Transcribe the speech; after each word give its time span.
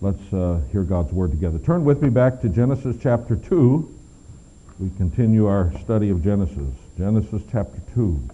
Let's 0.00 0.32
uh, 0.32 0.60
hear 0.70 0.84
God's 0.84 1.12
word 1.12 1.32
together. 1.32 1.58
Turn 1.58 1.84
with 1.84 2.02
me 2.02 2.08
back 2.08 2.40
to 2.42 2.48
Genesis 2.48 2.96
chapter 3.02 3.34
2. 3.34 3.96
We 4.78 4.90
continue 4.96 5.46
our 5.46 5.72
study 5.80 6.10
of 6.10 6.22
Genesis. 6.22 6.72
Genesis 6.96 7.42
chapter 7.50 7.80
2. 7.94 8.28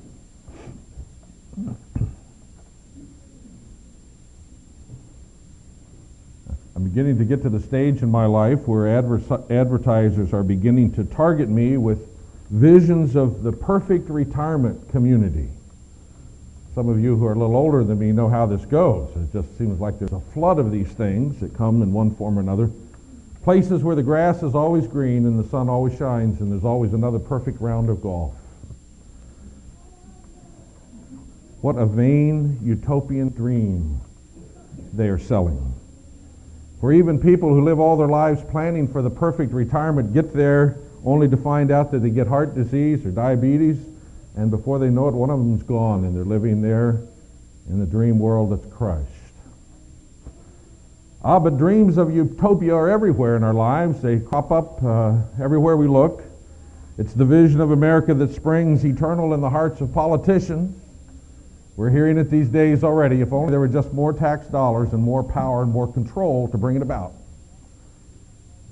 I'm 6.77 6.85
beginning 6.85 7.17
to 7.17 7.25
get 7.25 7.43
to 7.45 7.49
the 7.49 7.61
stage 7.61 8.03
in 8.03 8.11
my 8.11 8.27
life 8.27 8.69
where 8.69 8.99
adver- 8.99 9.43
advertisers 9.49 10.35
are 10.35 10.43
beginning 10.43 10.93
to 10.95 11.05
target 11.05 11.49
me 11.49 11.79
with 11.79 12.07
visions 12.51 13.17
of 13.17 13.43
the 13.43 13.53
perfect 13.53 14.11
retirement 14.11 14.91
community. 14.91 15.49
Some 16.75 16.89
of 16.89 16.99
you 16.99 17.17
who 17.17 17.25
are 17.27 17.35
a 17.35 17.39
little 17.39 17.55
older 17.55 17.85
than 17.85 18.01
me 18.01 18.11
know 18.11 18.29
how 18.29 18.47
this 18.47 18.65
goes. 18.65 19.09
It 19.15 19.33
just 19.33 19.57
seems 19.57 19.79
like 19.81 20.01
there's 20.01 20.13
a 20.13 20.21
flood 20.33 20.59
of 20.59 20.73
these 20.73 20.89
things 20.89 21.39
that 21.39 21.55
come 21.55 21.83
in 21.83 21.93
one 21.93 22.13
form 22.17 22.37
or 22.37 22.41
another. 22.41 22.69
Places 23.45 23.85
where 23.85 23.95
the 23.95 24.03
grass 24.03 24.43
is 24.43 24.57
always 24.57 24.89
green 24.89 25.25
and 25.25 25.39
the 25.39 25.49
sun 25.51 25.69
always 25.69 25.97
shines 25.97 26.41
and 26.41 26.51
there's 26.51 26.65
always 26.65 26.93
another 26.93 27.21
perfect 27.21 27.61
round 27.61 27.91
of 27.91 28.03
golf. 28.03 28.35
What 31.61 31.77
a 31.77 31.87
vain 31.87 32.59
utopian 32.61 33.29
dream 33.29 34.01
they 34.93 35.09
are 35.09 35.19
selling. 35.19 35.75
Where 36.81 36.93
even 36.93 37.21
people 37.21 37.51
who 37.51 37.63
live 37.63 37.79
all 37.79 37.97
their 37.97 38.09
lives 38.09 38.43
planning 38.51 38.89
for 38.89 39.01
the 39.01 39.11
perfect 39.11 39.53
retirement 39.53 40.13
get 40.13 40.35
there 40.35 40.79
only 41.05 41.29
to 41.29 41.37
find 41.37 41.71
out 41.71 41.93
that 41.93 42.01
they 42.01 42.11
get 42.11 42.27
heart 42.27 42.55
disease 42.57 43.07
or 43.07 43.11
diabetes, 43.13 43.79
and 44.37 44.51
before 44.51 44.79
they 44.79 44.91
know 44.91 45.09
it, 45.09 45.15
one 45.15 45.31
of 45.31 45.39
them's 45.39 45.63
gone, 45.63 46.05
and 46.05 46.17
they're 46.17 46.25
living 46.25 46.61
there 46.61 47.01
in 47.69 47.79
the 47.79 47.87
dream 47.87 48.19
world 48.19 48.53
that's 48.53 48.73
crushed. 48.73 49.09
Ah, 51.23 51.39
but 51.39 51.57
dreams 51.57 51.97
of 51.97 52.15
utopia 52.15 52.75
are 52.75 52.91
everywhere 52.91 53.37
in 53.37 53.43
our 53.43 53.55
lives. 53.55 54.03
They 54.03 54.19
crop 54.19 54.53
up 54.53 54.83
uh, 54.85 55.17
everywhere 55.43 55.77
we 55.77 55.87
look. 55.87 56.23
It's 56.99 57.15
the 57.15 57.25
vision 57.25 57.61
of 57.61 57.71
America 57.71 58.13
that 58.13 58.35
springs 58.35 58.85
eternal 58.85 59.33
in 59.33 59.41
the 59.41 59.49
hearts 59.49 59.81
of 59.81 59.93
politicians. 59.93 60.79
We're 61.77 61.91
hearing 61.91 62.19
it 62.19 62.31
these 62.31 62.49
days 62.49 62.85
already. 62.85 63.21
If 63.21 63.33
only 63.33 63.51
there 63.51 63.59
were 63.59 63.69
just 63.69 63.93
more 63.93 64.13
tax 64.13 64.47
dollars 64.49 64.93
and 64.93 65.03
more 65.03 65.25
power 65.25 65.63
and 65.63 65.73
more 65.73 65.91
control 65.91 66.47
to 66.49 66.59
bring 66.59 66.77
it 66.77 66.83
about. 66.83 67.13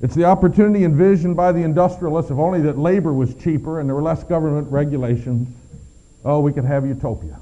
It's 0.02 0.16
the 0.16 0.24
opportunity 0.24 0.84
envisioned 0.84 1.36
by 1.36 1.52
the 1.52 1.62
industrialists, 1.62 2.32
if 2.32 2.36
only 2.36 2.60
that 2.62 2.76
labor 2.76 3.12
was 3.12 3.36
cheaper 3.36 3.78
and 3.78 3.88
there 3.88 3.94
were 3.94 4.02
less 4.02 4.24
government 4.24 4.70
regulations. 4.70 5.48
Oh, 6.24 6.40
we 6.40 6.52
could 6.52 6.64
have 6.64 6.84
utopia. 6.84 7.38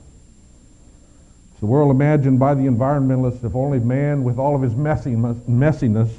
It's 1.53 1.61
the 1.61 1.67
world 1.67 1.91
imagined 1.91 2.39
by 2.39 2.53
the 2.55 2.67
environmentalists, 2.67 3.43
if 3.45 3.57
only 3.57 3.79
man, 3.79 4.25
with 4.25 4.39
all 4.39 4.55
of 4.55 4.61
his 4.61 4.75
messiness, 4.75 6.13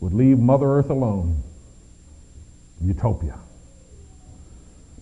would 0.00 0.12
leave 0.12 0.38
Mother 0.38 0.66
Earth 0.66 0.90
alone. 0.90 1.42
Utopia. 2.82 3.38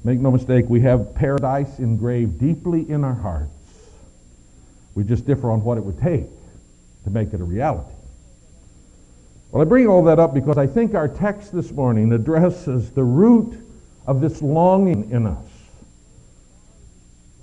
Make 0.05 0.21
no 0.21 0.31
mistake, 0.31 0.67
we 0.69 0.81
have 0.83 1.15
paradise 1.15 1.81
engraved 1.81 2.39
deeply 2.39 2.89
in 2.89 3.03
our 3.03 3.15
hearts. 3.15 3.51
We 4.95 5.03
just 5.03 5.27
differ 5.27 5.51
on 5.51 5.63
what 5.65 5.77
it 5.77 5.85
would 5.85 6.01
take 6.01 6.27
to 7.05 7.11
make 7.11 7.33
it 7.33 7.41
a 7.41 7.45
reality. 7.45 7.98
Well, 9.51 9.63
I 9.63 9.65
bring 9.65 9.87
all 9.87 10.05
that 10.05 10.19
up 10.19 10.35
because 10.35 10.59
I 10.59 10.67
think 10.67 10.95
our 10.95 11.09
text 11.09 11.53
this 11.53 11.73
morning 11.73 12.13
addresses 12.13 12.91
the 12.91 13.05
root 13.05 13.59
of 14.07 14.21
this 14.21 14.43
longing 14.43 15.11
in 15.11 15.27
us. 15.27 15.47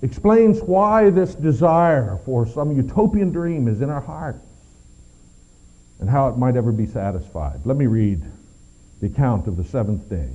Explains 0.02 0.60
why 0.60 1.10
this 1.10 1.34
desire 1.34 2.18
for 2.24 2.46
some 2.46 2.76
utopian 2.76 3.30
dream 3.32 3.66
is 3.66 3.80
in 3.80 3.90
our 3.90 4.00
hearts 4.00 4.46
and 5.98 6.08
how 6.08 6.28
it 6.28 6.36
might 6.36 6.56
ever 6.56 6.70
be 6.70 6.86
satisfied. 6.86 7.60
Let 7.64 7.76
me 7.76 7.86
read 7.86 8.22
the 9.00 9.06
account 9.06 9.48
of 9.48 9.56
the 9.56 9.64
seventh 9.64 10.08
day. 10.08 10.28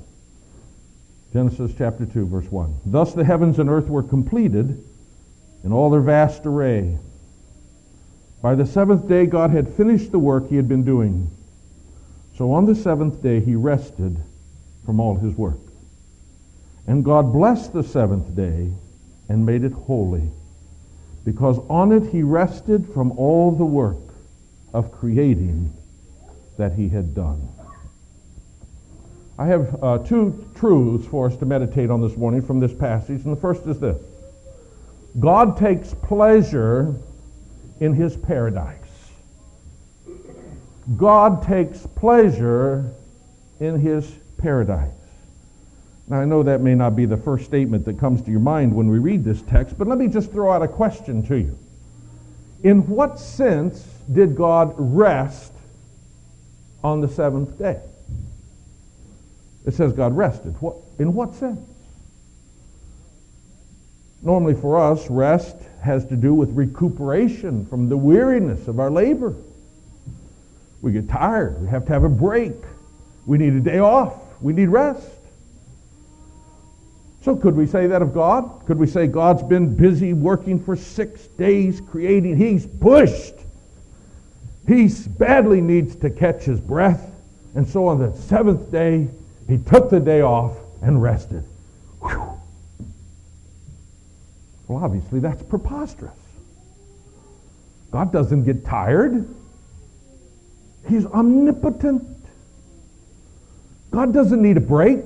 Genesis 1.31 1.71
chapter 1.77 2.05
2, 2.05 2.25
verse 2.25 2.51
1. 2.51 2.75
Thus 2.85 3.13
the 3.13 3.23
heavens 3.23 3.59
and 3.59 3.69
earth 3.69 3.87
were 3.87 4.03
completed 4.03 4.83
in 5.63 5.71
all 5.71 5.89
their 5.89 6.01
vast 6.01 6.45
array. 6.45 6.97
By 8.41 8.55
the 8.55 8.65
seventh 8.65 9.07
day, 9.07 9.25
God 9.27 9.51
had 9.51 9.73
finished 9.73 10.11
the 10.11 10.19
work 10.19 10.49
he 10.49 10.57
had 10.57 10.67
been 10.67 10.83
doing. 10.83 11.29
So 12.41 12.53
on 12.53 12.65
the 12.65 12.73
seventh 12.73 13.21
day 13.21 13.39
he 13.39 13.53
rested 13.53 14.17
from 14.83 14.99
all 14.99 15.13
his 15.13 15.35
work. 15.35 15.59
And 16.87 17.05
God 17.05 17.31
blessed 17.31 17.71
the 17.71 17.83
seventh 17.83 18.35
day 18.35 18.71
and 19.29 19.45
made 19.45 19.63
it 19.63 19.73
holy, 19.73 20.27
because 21.23 21.59
on 21.69 21.91
it 21.91 22.11
he 22.11 22.23
rested 22.23 22.91
from 22.95 23.11
all 23.11 23.51
the 23.51 23.63
work 23.63 24.15
of 24.73 24.91
creating 24.91 25.71
that 26.57 26.73
he 26.73 26.89
had 26.89 27.13
done. 27.13 27.47
I 29.37 29.45
have 29.45 29.83
uh, 29.83 29.99
two 29.99 30.43
truths 30.55 31.05
for 31.05 31.27
us 31.27 31.37
to 31.37 31.45
meditate 31.45 31.91
on 31.91 32.01
this 32.01 32.17
morning 32.17 32.41
from 32.41 32.59
this 32.59 32.73
passage, 32.73 33.23
and 33.23 33.37
the 33.37 33.39
first 33.39 33.67
is 33.67 33.79
this 33.79 33.99
God 35.19 35.57
takes 35.57 35.93
pleasure 35.93 36.95
in 37.79 37.93
his 37.93 38.17
paradise. 38.17 38.80
God 40.97 41.43
takes 41.43 41.85
pleasure 41.85 42.93
in 43.59 43.79
his 43.79 44.09
paradise. 44.37 44.89
Now, 46.07 46.19
I 46.19 46.25
know 46.25 46.43
that 46.43 46.61
may 46.61 46.75
not 46.75 46.95
be 46.95 47.05
the 47.05 47.17
first 47.17 47.45
statement 47.45 47.85
that 47.85 47.99
comes 47.99 48.21
to 48.23 48.31
your 48.31 48.39
mind 48.39 48.75
when 48.75 48.89
we 48.89 48.99
read 48.99 49.23
this 49.23 49.41
text, 49.43 49.77
but 49.77 49.87
let 49.87 49.97
me 49.97 50.07
just 50.07 50.31
throw 50.31 50.51
out 50.51 50.61
a 50.61 50.67
question 50.67 51.25
to 51.27 51.37
you. 51.37 51.57
In 52.63 52.87
what 52.87 53.19
sense 53.19 53.83
did 54.11 54.35
God 54.35 54.73
rest 54.77 55.53
on 56.83 57.01
the 57.01 57.07
seventh 57.07 57.57
day? 57.57 57.79
It 59.65 59.73
says 59.73 59.93
God 59.93 60.17
rested. 60.17 60.59
What, 60.61 60.75
in 60.99 61.13
what 61.13 61.35
sense? 61.35 61.59
Normally 64.23 64.53
for 64.53 64.79
us, 64.79 65.09
rest 65.09 65.55
has 65.81 66.05
to 66.05 66.15
do 66.15 66.33
with 66.33 66.51
recuperation 66.51 67.65
from 67.65 67.89
the 67.89 67.97
weariness 67.97 68.67
of 68.67 68.79
our 68.79 68.91
labor. 68.91 69.35
We 70.81 70.91
get 70.91 71.09
tired. 71.09 71.61
We 71.61 71.67
have 71.69 71.85
to 71.85 71.93
have 71.93 72.03
a 72.03 72.09
break. 72.09 72.55
We 73.25 73.37
need 73.37 73.53
a 73.53 73.59
day 73.59 73.79
off. 73.79 74.15
We 74.41 74.53
need 74.53 74.69
rest. 74.69 75.07
So 77.21 77.35
could 77.35 77.55
we 77.55 77.67
say 77.67 77.85
that 77.87 78.01
of 78.01 78.13
God? 78.13 78.65
Could 78.65 78.79
we 78.79 78.87
say 78.87 79.05
God's 79.05 79.43
been 79.43 79.75
busy 79.75 80.13
working 80.13 80.63
for 80.63 80.75
six 80.75 81.27
days 81.27 81.79
creating? 81.79 82.35
He's 82.35 82.65
pushed. 82.65 83.35
He 84.67 84.89
badly 85.19 85.61
needs 85.61 85.95
to 85.97 86.09
catch 86.09 86.43
his 86.43 86.59
breath. 86.59 87.11
And 87.53 87.67
so 87.67 87.85
on 87.87 87.99
the 87.99 88.15
seventh 88.17 88.71
day, 88.71 89.07
he 89.47 89.57
took 89.57 89.89
the 89.89 89.99
day 89.99 90.21
off 90.21 90.55
and 90.81 91.01
rested. 91.01 91.43
Whew. 92.01 92.23
Well, 94.67 94.83
obviously, 94.83 95.19
that's 95.19 95.43
preposterous. 95.43 96.13
God 97.91 98.11
doesn't 98.11 98.45
get 98.45 98.65
tired. 98.65 99.27
He's 100.91 101.05
omnipotent. 101.05 102.03
God 103.91 104.13
doesn't 104.13 104.41
need 104.41 104.57
a 104.57 104.61
break. 104.61 104.99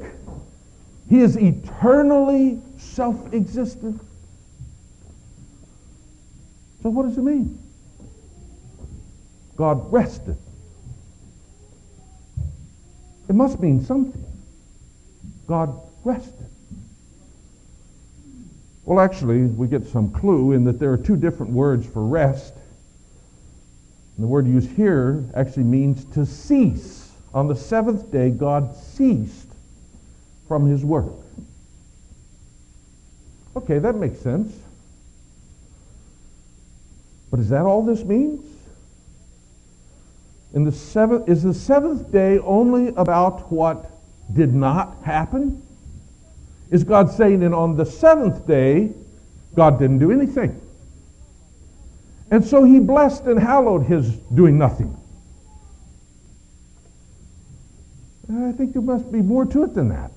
He 1.08 1.20
is 1.20 1.38
eternally 1.38 2.60
self-existent. 2.80 4.02
So 6.82 6.90
what 6.90 7.04
does 7.04 7.20
it 7.20 7.22
mean? 7.22 7.60
God 9.58 9.94
rested. 9.94 10.38
It 13.30 13.36
must 13.36 13.60
mean 13.60 13.80
something. 13.86 14.26
God 15.46 15.80
rested. 16.04 16.48
Well, 18.86 19.00
actually, 19.00 19.44
we 19.44 19.68
get 19.68 19.86
some 19.86 20.10
clue 20.10 20.54
in 20.54 20.64
that 20.64 20.80
there 20.80 20.92
are 20.92 20.98
two 20.98 21.16
different 21.16 21.52
words 21.52 21.86
for 21.86 22.04
rest 22.04 22.56
and 24.16 24.24
the 24.24 24.28
word 24.28 24.48
used 24.48 24.72
here 24.72 25.24
actually 25.34 25.64
means 25.64 26.06
to 26.14 26.26
cease. 26.26 27.12
On 27.34 27.48
the 27.48 27.56
seventh 27.56 28.12
day, 28.12 28.30
God 28.30 28.76
ceased 28.76 29.50
from 30.48 30.66
his 30.66 30.86
work. 30.86 31.12
Okay, 33.58 33.80
that 33.80 33.96
makes 33.96 34.20
sense. 34.20 34.56
But 37.30 37.40
is 37.40 37.50
that 37.50 37.64
all 37.64 37.84
this 37.84 38.04
means? 38.04 38.50
In 40.54 40.64
the 40.64 40.72
seventh, 40.72 41.28
is 41.28 41.44
the 41.44 41.54
seventh 41.54 42.10
day 42.12 42.40
only 42.40 42.90
about 42.96 43.52
what 43.52 43.92
did 44.34 44.54
not 44.54 44.96
happen? 45.04 45.62
Is 46.72 46.86
God 46.86 47.12
saying 47.12 47.42
that 47.42 47.52
on 47.52 47.76
the 47.76 47.86
seventh 47.86 48.48
day, 48.48 48.92
God 49.54 49.78
didn't 49.78 50.00
do 50.00 50.12
anything? 50.12 50.62
And 52.32 52.44
so 52.44 52.64
he 52.64 52.80
blessed 52.80 53.26
and 53.26 53.40
hallowed 53.40 53.84
his 53.86 54.16
doing 54.34 54.58
nothing. 54.58 54.98
I 58.30 58.52
think 58.54 58.74
there 58.74 58.82
must 58.82 59.12
be 59.12 59.22
more 59.22 59.46
to 59.46 59.64
it 59.64 59.74
than 59.74 59.90
that. 59.90 60.12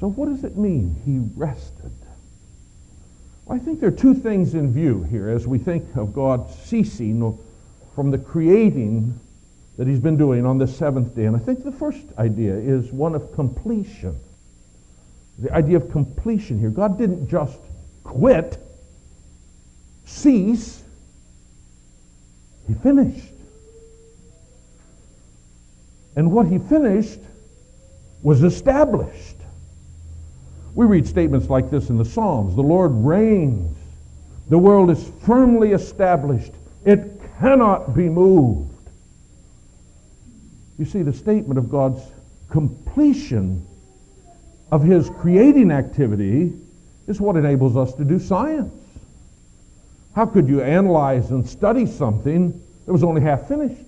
So 0.00 0.08
what 0.08 0.28
does 0.28 0.44
it 0.44 0.56
mean? 0.56 0.96
He 1.04 1.18
rested. 1.38 1.92
Well, 3.44 3.56
I 3.56 3.58
think 3.58 3.80
there 3.80 3.88
are 3.88 3.92
two 3.92 4.14
things 4.14 4.54
in 4.54 4.72
view 4.72 5.02
here 5.02 5.28
as 5.28 5.46
we 5.46 5.58
think 5.58 5.96
of 5.96 6.14
God 6.14 6.50
ceasing 6.50 7.38
from 7.94 8.10
the 8.10 8.18
creating 8.18 9.18
that 9.76 9.86
he's 9.86 10.00
been 10.00 10.16
doing 10.16 10.46
on 10.46 10.58
the 10.58 10.66
seventh 10.66 11.14
day. 11.14 11.24
And 11.24 11.36
I 11.36 11.38
think 11.38 11.64
the 11.64 11.72
first 11.72 12.04
idea 12.18 12.54
is 12.54 12.92
one 12.92 13.14
of 13.14 13.32
completion. 13.34 14.18
The 15.38 15.52
idea 15.52 15.76
of 15.76 15.90
completion 15.90 16.58
here. 16.58 16.70
God 16.70 16.98
didn't 16.98 17.28
just 17.28 17.58
quit, 18.04 18.58
cease, 20.08 20.82
he 22.66 22.74
finished. 22.74 23.34
And 26.16 26.32
what 26.32 26.46
he 26.46 26.58
finished 26.58 27.20
was 28.22 28.42
established. 28.42 29.36
We 30.74 30.86
read 30.86 31.06
statements 31.06 31.48
like 31.48 31.70
this 31.70 31.90
in 31.90 31.98
the 31.98 32.04
Psalms 32.04 32.56
The 32.56 32.62
Lord 32.62 32.92
reigns, 32.92 33.76
the 34.48 34.58
world 34.58 34.90
is 34.90 35.12
firmly 35.24 35.72
established, 35.72 36.52
it 36.84 37.20
cannot 37.38 37.94
be 37.94 38.08
moved. 38.08 38.74
You 40.78 40.84
see, 40.84 41.02
the 41.02 41.12
statement 41.12 41.58
of 41.58 41.70
God's 41.70 42.00
completion 42.48 43.66
of 44.70 44.82
his 44.82 45.10
creating 45.10 45.70
activity 45.70 46.52
is 47.06 47.20
what 47.20 47.36
enables 47.36 47.76
us 47.76 47.94
to 47.94 48.04
do 48.04 48.18
science. 48.18 48.77
How 50.18 50.26
could 50.26 50.48
you 50.48 50.60
analyze 50.62 51.30
and 51.30 51.48
study 51.48 51.86
something 51.86 52.60
that 52.86 52.92
was 52.92 53.04
only 53.04 53.20
half 53.20 53.46
finished? 53.46 53.86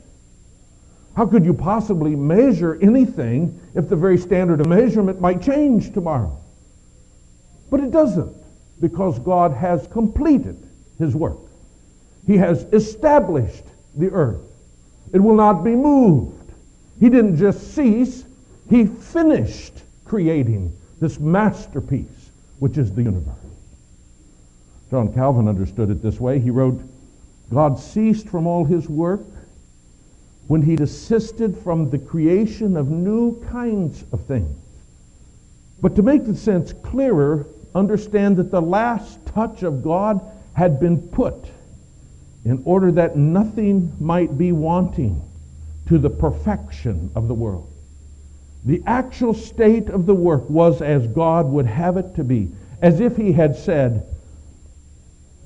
How 1.17 1.27
could 1.27 1.45
you 1.45 1.53
possibly 1.53 2.15
measure 2.15 2.79
anything 2.81 3.61
if 3.75 3.89
the 3.89 3.97
very 3.97 4.17
standard 4.17 4.61
of 4.61 4.69
measurement 4.69 5.21
might 5.21 5.43
change 5.43 5.93
tomorrow? 5.93 6.39
But 7.69 7.81
it 7.81 7.91
doesn't, 7.91 8.33
because 8.81 9.19
God 9.19 9.55
has 9.55 9.89
completed 9.89 10.57
his 11.01 11.17
work. 11.17 11.41
He 12.29 12.37
has 12.37 12.63
established 12.73 13.65
the 13.97 14.11
earth. 14.11 14.53
It 15.13 15.19
will 15.19 15.35
not 15.35 15.65
be 15.65 15.75
moved. 15.75 16.53
He 17.01 17.09
didn't 17.09 17.39
just 17.39 17.75
cease, 17.75 18.25
he 18.69 18.87
finished 18.87 19.83
creating 20.05 20.79
this 21.01 21.19
masterpiece, 21.19 22.31
which 22.61 22.79
is 22.79 22.93
the 22.93 23.03
universe. 23.03 23.50
John 24.91 25.13
Calvin 25.13 25.47
understood 25.47 25.91
it 25.91 26.03
this 26.03 26.21
way. 26.21 26.41
He 26.41 26.51
wrote, 26.51 26.83
God 27.53 27.79
ceased 27.79 28.29
from 28.29 28.47
all 28.47 28.65
his 28.65 28.89
work 28.89 29.23
when 30.49 30.63
he 30.63 30.75
desisted 30.75 31.57
from 31.57 31.91
the 31.91 31.99
creation 31.99 32.77
of 32.77 32.91
new 32.91 33.41
kinds 33.45 34.05
of 34.13 34.25
things. 34.27 34.57
But 35.81 35.97
to 35.97 36.03
make 36.03 36.25
the 36.27 36.35
sense 36.35 36.73
clearer, 36.73 37.47
understand 37.75 38.37
that 38.37 38.51
the 38.51 38.61
last 38.61 39.25
touch 39.27 39.63
of 39.63 39.83
God 39.83 40.21
had 40.55 40.81
been 40.81 41.01
put 41.01 41.51
in 42.45 42.61
order 42.65 42.91
that 42.93 43.17
nothing 43.17 43.93
might 44.01 44.37
be 44.37 44.51
wanting 44.51 45.23
to 45.87 45.99
the 45.99 46.11
perfection 46.11 47.11
of 47.15 47.29
the 47.29 47.35
world. 47.35 47.71
The 48.65 48.83
actual 48.87 49.35
state 49.35 49.89
of 49.89 50.07
the 50.07 50.15
work 50.15 50.49
was 50.51 50.83
as 50.83 51.07
God 51.07 51.47
would 51.47 51.67
have 51.67 51.97
it 51.97 52.15
to 52.17 52.25
be, 52.25 52.51
as 52.83 53.01
if 53.01 53.17
he 53.17 53.33
had 53.33 53.57
said, 53.57 54.07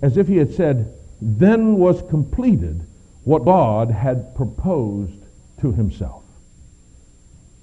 as 0.04 0.18
if 0.18 0.28
he 0.28 0.36
had 0.36 0.52
said, 0.52 0.92
then 1.22 1.78
was 1.78 2.02
completed 2.10 2.86
what 3.22 3.42
God 3.42 3.90
had 3.90 4.36
proposed 4.36 5.24
to 5.62 5.72
himself. 5.72 6.22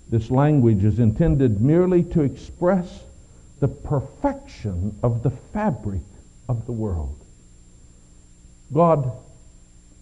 This 0.09 0.31
language 0.31 0.83
is 0.83 0.97
intended 0.97 1.61
merely 1.61 2.01
to 2.05 2.21
express 2.21 3.03
the 3.59 3.67
perfection 3.67 4.97
of 5.03 5.21
the 5.21 5.29
fabric 5.29 6.01
of 6.49 6.65
the 6.65 6.71
world. 6.71 7.15
God 8.73 9.11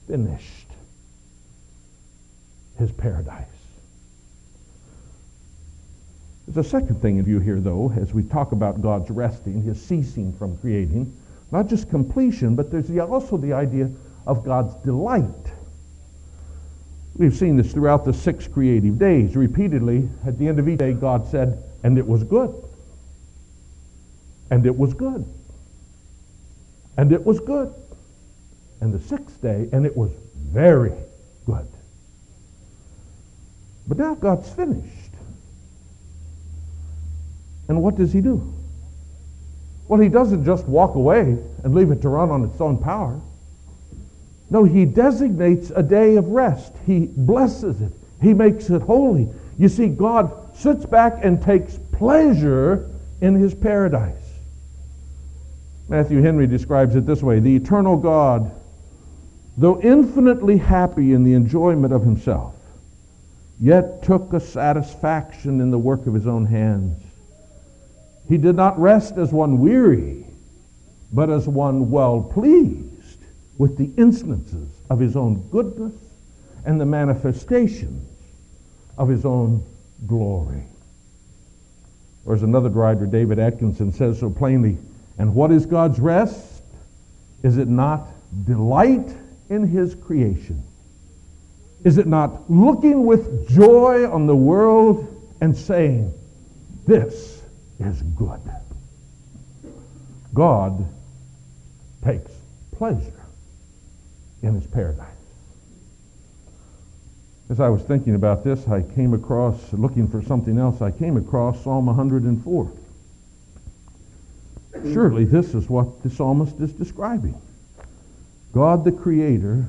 finished 0.07 0.69
his 2.77 2.89
paradise. 2.93 3.47
There's 6.47 6.65
a 6.65 6.69
second 6.69 7.01
thing 7.01 7.17
in 7.17 7.25
view 7.25 7.39
here, 7.39 7.59
though, 7.59 7.91
as 7.97 8.13
we 8.13 8.23
talk 8.23 8.53
about 8.53 8.81
God's 8.81 9.09
resting, 9.09 9.61
his 9.61 9.81
ceasing 9.81 10.31
from 10.31 10.57
creating. 10.59 11.13
Not 11.51 11.67
just 11.67 11.89
completion, 11.89 12.55
but 12.55 12.71
there's 12.71 12.89
also 12.97 13.37
the 13.37 13.53
idea 13.53 13.89
of 14.27 14.43
God's 14.43 14.75
delight. 14.83 15.23
We've 17.15 17.35
seen 17.35 17.57
this 17.57 17.73
throughout 17.73 18.05
the 18.05 18.13
six 18.13 18.47
creative 18.47 18.97
days. 18.99 19.35
Repeatedly, 19.35 20.07
at 20.25 20.37
the 20.37 20.47
end 20.47 20.59
of 20.59 20.69
each 20.69 20.79
day, 20.79 20.93
God 20.93 21.27
said, 21.27 21.63
and 21.83 21.97
it 21.97 22.07
was 22.07 22.23
good. 22.23 22.53
And 24.51 24.65
it 24.65 24.77
was 24.77 24.93
good. 24.93 25.25
And 26.97 27.11
it 27.11 27.25
was 27.25 27.39
good. 27.39 27.73
And 28.81 28.93
the 28.93 28.99
sixth 28.99 29.41
day, 29.41 29.67
and 29.71 29.85
it 29.85 29.95
was 29.97 30.11
very 30.35 30.93
good. 31.45 31.67
But 33.87 33.97
now 33.97 34.15
God's 34.15 34.49
finished. 34.49 35.11
And 37.67 37.81
what 37.81 37.95
does 37.95 38.13
he 38.13 38.21
do? 38.21 38.53
Well, 39.89 39.99
he 39.99 40.07
doesn't 40.07 40.45
just 40.45 40.67
walk 40.67 40.93
away 40.93 41.35
and 41.63 41.73
leave 41.73 41.89
it 41.89 42.03
to 42.03 42.09
run 42.09 42.29
on 42.29 42.43
its 42.43 42.61
own 42.61 42.77
power. 42.77 43.19
No, 44.51 44.63
he 44.63 44.85
designates 44.85 45.71
a 45.75 45.81
day 45.81 46.15
of 46.15 46.27
rest. 46.27 46.73
He 46.85 47.07
blesses 47.07 47.81
it. 47.81 47.91
He 48.21 48.35
makes 48.35 48.69
it 48.69 48.83
holy. 48.83 49.29
You 49.57 49.67
see, 49.67 49.87
God 49.87 50.55
sits 50.55 50.85
back 50.85 51.25
and 51.25 51.41
takes 51.41 51.79
pleasure 51.91 52.87
in 53.21 53.33
his 53.33 53.55
paradise. 53.55 54.13
Matthew 55.87 56.21
Henry 56.21 56.45
describes 56.45 56.95
it 56.95 57.07
this 57.07 57.23
way 57.23 57.39
The 57.39 57.55
eternal 57.55 57.97
God, 57.97 58.51
though 59.57 59.81
infinitely 59.81 60.57
happy 60.57 61.13
in 61.13 61.23
the 61.23 61.33
enjoyment 61.33 61.93
of 61.93 62.03
himself, 62.03 62.53
yet 63.59 64.03
took 64.03 64.33
a 64.33 64.39
satisfaction 64.39 65.61
in 65.61 65.71
the 65.71 65.79
work 65.79 66.05
of 66.05 66.13
his 66.13 66.27
own 66.27 66.45
hands. 66.45 67.08
He 68.29 68.37
did 68.37 68.55
not 68.55 68.79
rest 68.79 69.17
as 69.17 69.33
one 69.33 69.57
weary, 69.59 70.23
but 71.11 71.31
as 71.31 71.47
one 71.47 71.89
well 71.89 72.21
pleased 72.21 73.17
with 73.57 73.75
the 73.75 73.89
instances 73.97 74.69
of 74.89 74.99
his 74.99 75.15
own 75.15 75.49
goodness 75.49 75.95
and 76.63 76.79
the 76.79 76.85
manifestations 76.85 78.07
of 78.99 79.09
his 79.09 79.25
own 79.25 79.65
glory. 80.05 80.63
Or 82.25 82.35
as 82.35 82.43
another 82.43 82.69
writer, 82.69 83.07
David 83.07 83.39
Atkinson, 83.39 83.91
says 83.91 84.19
so 84.19 84.29
plainly, 84.29 84.77
and 85.17 85.33
what 85.33 85.51
is 85.51 85.65
God's 85.65 85.99
rest? 85.99 86.61
Is 87.41 87.57
it 87.57 87.67
not 87.67 88.07
delight 88.45 89.09
in 89.49 89.67
his 89.67 89.95
creation? 89.95 90.61
Is 91.83 91.97
it 91.97 92.05
not 92.05 92.49
looking 92.51 93.07
with 93.07 93.49
joy 93.49 94.07
on 94.07 94.27
the 94.27 94.35
world 94.35 95.07
and 95.41 95.57
saying, 95.57 96.13
This 96.85 97.38
is 97.79 98.01
good? 98.01 98.41
God 100.33 100.85
takes 102.03 102.31
pleasure 102.71 103.25
in 104.41 104.55
his 104.55 104.67
paradise. 104.67 105.07
As 107.49 107.59
I 107.59 107.69
was 107.69 107.81
thinking 107.81 108.13
about 108.13 108.43
this, 108.43 108.67
I 108.67 108.83
came 108.83 109.13
across, 109.13 109.73
looking 109.73 110.07
for 110.07 110.21
something 110.21 110.57
else, 110.57 110.81
I 110.81 110.91
came 110.91 111.17
across 111.17 111.63
Psalm 111.63 111.87
104. 111.87 112.71
Surely 114.93 115.25
this 115.25 115.55
is 115.55 115.67
what 115.67 116.03
the 116.03 116.09
psalmist 116.09 116.59
is 116.59 116.71
describing. 116.73 117.39
God 118.53 118.83
the 118.85 118.91
Creator 118.91 119.65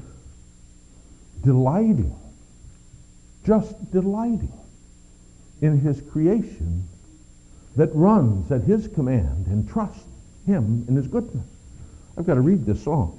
delighting, 1.42 2.14
just 3.46 3.90
delighting 3.90 4.52
in 5.62 5.80
his 5.80 6.02
creation 6.02 6.86
that 7.80 7.88
runs 7.94 8.52
at 8.52 8.60
his 8.62 8.88
command 8.88 9.46
and 9.46 9.66
trusts 9.66 10.04
him 10.46 10.84
in 10.86 10.94
his 10.94 11.06
goodness. 11.06 11.46
I've 12.18 12.26
got 12.26 12.34
to 12.34 12.42
read 12.42 12.66
this 12.66 12.84
song. 12.84 13.18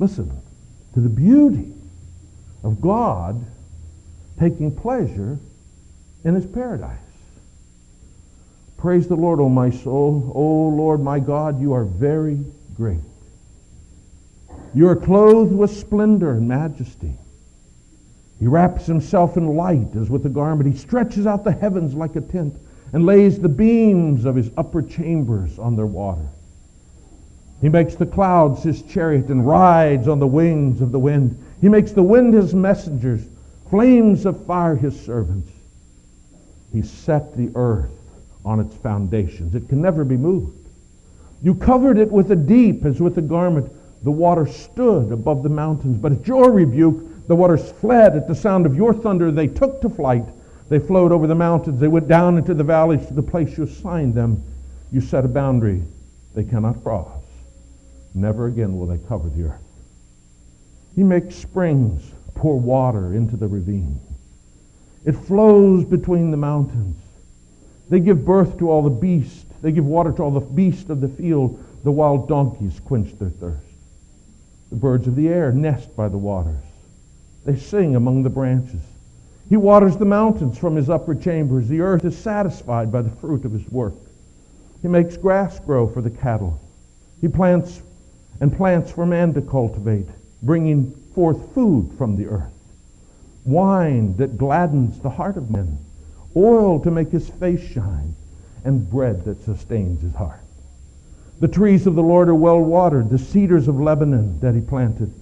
Listen 0.00 0.28
to 0.94 1.00
the 1.00 1.08
beauty 1.08 1.72
of 2.64 2.80
God 2.80 3.46
taking 4.40 4.74
pleasure 4.74 5.38
in 6.24 6.34
his 6.34 6.46
paradise. 6.46 6.98
Praise 8.76 9.06
the 9.06 9.14
Lord, 9.14 9.38
O 9.38 9.48
my 9.48 9.70
soul. 9.70 10.32
O 10.34 10.68
Lord 10.74 11.00
my 11.00 11.20
God, 11.20 11.60
you 11.60 11.74
are 11.74 11.84
very 11.84 12.44
great. 12.74 12.98
You 14.74 14.88
are 14.88 14.96
clothed 14.96 15.52
with 15.52 15.70
splendor 15.70 16.32
and 16.32 16.48
majesty. 16.48 17.16
He 18.40 18.48
wraps 18.48 18.86
himself 18.86 19.36
in 19.36 19.46
light 19.54 19.94
as 19.94 20.10
with 20.10 20.26
a 20.26 20.28
garment. 20.28 20.72
He 20.72 20.76
stretches 20.76 21.24
out 21.24 21.44
the 21.44 21.52
heavens 21.52 21.94
like 21.94 22.16
a 22.16 22.20
tent 22.20 22.56
and 22.92 23.04
lays 23.04 23.38
the 23.38 23.48
beams 23.48 24.24
of 24.24 24.36
his 24.36 24.50
upper 24.56 24.82
chambers 24.82 25.58
on 25.58 25.76
their 25.76 25.86
water. 25.86 26.26
He 27.60 27.68
makes 27.68 27.96
the 27.96 28.06
clouds 28.06 28.62
his 28.62 28.82
chariot 28.82 29.28
and 29.28 29.46
rides 29.46 30.06
on 30.08 30.20
the 30.20 30.26
wings 30.26 30.80
of 30.80 30.92
the 30.92 30.98
wind. 30.98 31.42
He 31.60 31.68
makes 31.68 31.92
the 31.92 32.02
wind 32.02 32.34
his 32.34 32.54
messengers, 32.54 33.26
flames 33.68 34.26
of 34.26 34.46
fire 34.46 34.76
his 34.76 34.98
servants. 34.98 35.50
He 36.72 36.82
set 36.82 37.36
the 37.36 37.50
earth 37.54 37.90
on 38.44 38.60
its 38.60 38.76
foundations. 38.76 39.54
It 39.54 39.68
can 39.68 39.82
never 39.82 40.04
be 40.04 40.16
moved. 40.16 40.68
You 41.42 41.54
covered 41.54 41.98
it 41.98 42.10
with 42.10 42.30
a 42.30 42.36
deep 42.36 42.84
as 42.84 43.00
with 43.00 43.18
a 43.18 43.22
garment. 43.22 43.72
The 44.04 44.10
water 44.10 44.46
stood 44.46 45.10
above 45.10 45.42
the 45.42 45.48
mountains, 45.48 45.98
but 45.98 46.12
at 46.12 46.26
your 46.26 46.52
rebuke, 46.52 47.26
the 47.26 47.36
waters 47.36 47.70
fled. 47.72 48.16
At 48.16 48.28
the 48.28 48.34
sound 48.34 48.66
of 48.66 48.76
your 48.76 48.94
thunder, 48.94 49.30
they 49.30 49.48
took 49.48 49.80
to 49.82 49.90
flight. 49.90 50.24
They 50.68 50.78
flowed 50.78 51.12
over 51.12 51.26
the 51.26 51.34
mountains. 51.34 51.80
They 51.80 51.88
went 51.88 52.08
down 52.08 52.36
into 52.36 52.54
the 52.54 52.64
valleys 52.64 53.06
to 53.06 53.14
the 53.14 53.22
place 53.22 53.56
you 53.56 53.64
assigned 53.64 54.14
them. 54.14 54.42
You 54.92 55.00
set 55.00 55.24
a 55.24 55.28
boundary 55.28 55.82
they 56.34 56.44
cannot 56.44 56.82
cross. 56.82 57.22
Never 58.14 58.46
again 58.46 58.78
will 58.78 58.86
they 58.86 58.98
cover 59.08 59.28
the 59.28 59.44
earth. 59.44 59.62
He 60.94 61.02
makes 61.02 61.34
springs 61.34 62.12
pour 62.34 62.58
water 62.58 63.14
into 63.14 63.36
the 63.36 63.48
ravine. 63.48 63.98
It 65.04 65.12
flows 65.12 65.84
between 65.84 66.30
the 66.30 66.36
mountains. 66.36 66.96
They 67.88 68.00
give 68.00 68.24
birth 68.24 68.58
to 68.58 68.70
all 68.70 68.82
the 68.82 68.90
beasts. 68.90 69.46
They 69.62 69.72
give 69.72 69.86
water 69.86 70.12
to 70.12 70.22
all 70.22 70.30
the 70.30 70.40
beasts 70.40 70.90
of 70.90 71.00
the 71.00 71.08
field. 71.08 71.64
The 71.84 71.90
wild 71.90 72.28
donkeys 72.28 72.80
quench 72.80 73.18
their 73.18 73.30
thirst. 73.30 73.64
The 74.70 74.76
birds 74.76 75.06
of 75.06 75.16
the 75.16 75.28
air 75.28 75.50
nest 75.52 75.96
by 75.96 76.08
the 76.08 76.18
waters. 76.18 76.62
They 77.44 77.56
sing 77.56 77.96
among 77.96 78.22
the 78.22 78.30
branches. 78.30 78.82
He 79.48 79.56
waters 79.56 79.96
the 79.96 80.04
mountains 80.04 80.58
from 80.58 80.76
his 80.76 80.90
upper 80.90 81.14
chambers. 81.14 81.68
The 81.68 81.80
earth 81.80 82.04
is 82.04 82.16
satisfied 82.16 82.92
by 82.92 83.02
the 83.02 83.10
fruit 83.10 83.44
of 83.44 83.52
his 83.52 83.66
work. 83.70 83.94
He 84.82 84.88
makes 84.88 85.16
grass 85.16 85.58
grow 85.58 85.86
for 85.86 86.02
the 86.02 86.10
cattle. 86.10 86.60
He 87.20 87.28
plants 87.28 87.82
and 88.40 88.56
plants 88.56 88.90
for 88.92 89.06
man 89.06 89.32
to 89.34 89.42
cultivate, 89.42 90.06
bringing 90.42 90.92
forth 91.14 91.52
food 91.54 91.90
from 91.96 92.16
the 92.16 92.26
earth. 92.26 92.52
Wine 93.44 94.16
that 94.18 94.36
gladdens 94.36 95.00
the 95.00 95.10
heart 95.10 95.36
of 95.36 95.50
men, 95.50 95.78
oil 96.36 96.78
to 96.80 96.90
make 96.90 97.10
his 97.10 97.28
face 97.28 97.62
shine, 97.62 98.14
and 98.64 98.88
bread 98.90 99.24
that 99.24 99.42
sustains 99.42 100.02
his 100.02 100.14
heart. 100.14 100.40
The 101.40 101.48
trees 101.48 101.86
of 101.86 101.94
the 101.94 102.02
Lord 102.02 102.28
are 102.28 102.34
well 102.34 102.60
watered, 102.60 103.08
the 103.08 103.18
cedars 103.18 103.68
of 103.68 103.80
Lebanon 103.80 104.38
that 104.40 104.54
he 104.54 104.60
planted. 104.60 105.12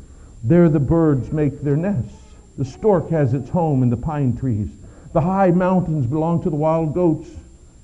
There 0.43 0.69
the 0.69 0.81
birds 0.81 1.31
make 1.31 1.63
their 1.63 1.77
nests. 1.77 2.26
The 2.59 2.65
stork 2.65 3.11
has 3.11 3.35
its 3.35 3.51
home 3.51 3.83
in 3.83 3.91
the 3.91 3.97
pine 3.97 4.37
trees. 4.37 4.69
The 5.13 5.21
high 5.21 5.51
mountains 5.51 6.07
belong 6.07 6.43
to 6.43 6.51
the 6.51 6.57
wild 6.57 6.95
goats. 6.95 7.29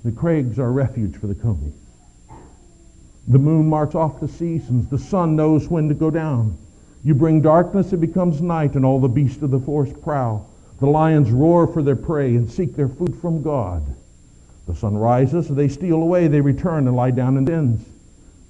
The 0.05 0.13
crags 0.13 0.59
are 0.59 0.73
refuge 0.73 1.17
for 1.17 1.27
the 1.27 1.35
conies. 1.35 1.75
The 3.29 3.39
moon 3.39 3.69
marks 3.69 3.95
off 3.95 4.21
the 4.21 4.29
seasons. 4.29 4.89
The 4.89 4.99
sun 4.99 5.37
knows 5.37 5.69
when 5.69 5.89
to 5.89 5.95
go 5.95 6.11
down. 6.11 6.59
You 7.05 7.15
bring 7.15 7.41
darkness, 7.41 7.93
it 7.93 8.01
becomes 8.01 8.41
night, 8.41 8.75
and 8.75 8.85
all 8.85 9.01
the 9.01 9.09
beasts 9.09 9.43
of 9.43 9.51
the 9.51 9.61
forest 9.61 10.01
prowl. 10.03 10.49
The 10.81 10.87
lions 10.87 11.31
roar 11.31 11.67
for 11.67 11.83
their 11.83 11.97
prey 11.97 12.35
and 12.35 12.51
seek 12.51 12.75
their 12.75 12.89
food 12.89 13.15
from 13.21 13.43
God. 13.43 13.85
The 14.67 14.75
sun 14.75 14.97
rises, 14.97 15.49
they 15.49 15.69
steal 15.69 16.03
away, 16.03 16.29
they 16.29 16.41
return 16.41 16.87
and 16.87 16.97
lie 16.97 17.11
down 17.11 17.37
in 17.37 17.45
dens. 17.45 17.85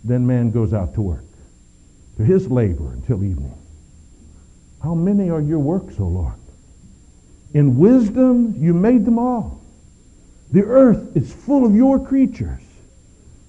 Then 0.05 0.27
man 0.27 0.51
goes 0.51 0.73
out 0.73 0.95
to 0.95 1.03
work, 1.03 1.25
to 2.17 2.25
his 2.25 2.51
labor 2.51 2.93
until 2.93 3.25
evening. 3.25 3.55
How 4.83 4.95
many 4.95 5.31
are 5.31 5.41
your 5.41 5.61
works, 5.61 6.01
O 6.01 6.05
Lord? 6.05 6.35
In 7.55 7.79
wisdom 7.79 8.55
you 8.59 8.75
made 8.75 9.05
them 9.05 9.19
all. 9.19 9.61
The 10.51 10.65
earth 10.65 11.17
is 11.17 11.33
full 11.33 11.65
of 11.65 11.75
your 11.75 11.99
creatures. 12.05 12.61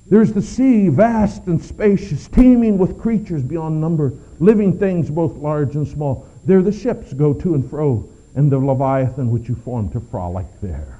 There's 0.09 0.33
the 0.33 0.41
sea, 0.41 0.89
vast 0.89 1.47
and 1.47 1.63
spacious, 1.63 2.27
teeming 2.27 2.77
with 2.77 2.99
creatures 2.99 3.41
beyond 3.41 3.81
number, 3.81 4.13
living 4.39 4.77
things 4.77 5.09
both 5.09 5.35
large 5.37 5.75
and 5.75 5.87
small. 5.87 6.27
There 6.45 6.61
the 6.61 6.71
ships 6.71 7.13
go 7.13 7.33
to 7.33 7.55
and 7.55 7.67
fro, 7.67 8.07
and 8.35 8.51
the 8.51 8.59
leviathan 8.59 9.31
which 9.31 9.47
you 9.47 9.55
formed 9.55 9.93
to 9.93 9.99
frolic 9.99 10.45
there. 10.61 10.99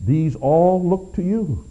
These 0.00 0.36
all 0.36 0.82
look 0.82 1.14
to 1.14 1.22
you 1.22 1.68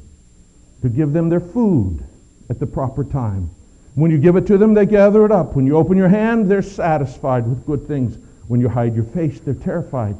to 0.81 0.89
give 0.89 1.13
them 1.13 1.29
their 1.29 1.39
food 1.39 2.05
at 2.49 2.59
the 2.59 2.67
proper 2.67 3.03
time. 3.03 3.49
When 3.95 4.09
you 4.09 4.17
give 4.17 4.35
it 4.35 4.47
to 4.47 4.57
them, 4.57 4.73
they 4.73 4.85
gather 4.85 5.25
it 5.25 5.31
up. 5.31 5.55
When 5.55 5.67
you 5.67 5.77
open 5.77 5.97
your 5.97 6.09
hand, 6.09 6.49
they're 6.49 6.61
satisfied 6.61 7.47
with 7.47 7.65
good 7.65 7.87
things. 7.87 8.17
When 8.47 8.59
you 8.59 8.69
hide 8.69 8.95
your 8.95 9.05
face, 9.05 9.39
they're 9.39 9.53
terrified. 9.53 10.15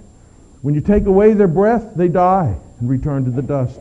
When 0.62 0.76
you 0.76 0.82
take 0.82 1.06
away 1.06 1.34
their 1.34 1.48
breath, 1.48 1.94
they 1.96 2.08
die 2.08 2.56
and 2.80 2.90
return 2.90 3.26
to 3.26 3.32
the 3.32 3.42
dust. 3.42 3.80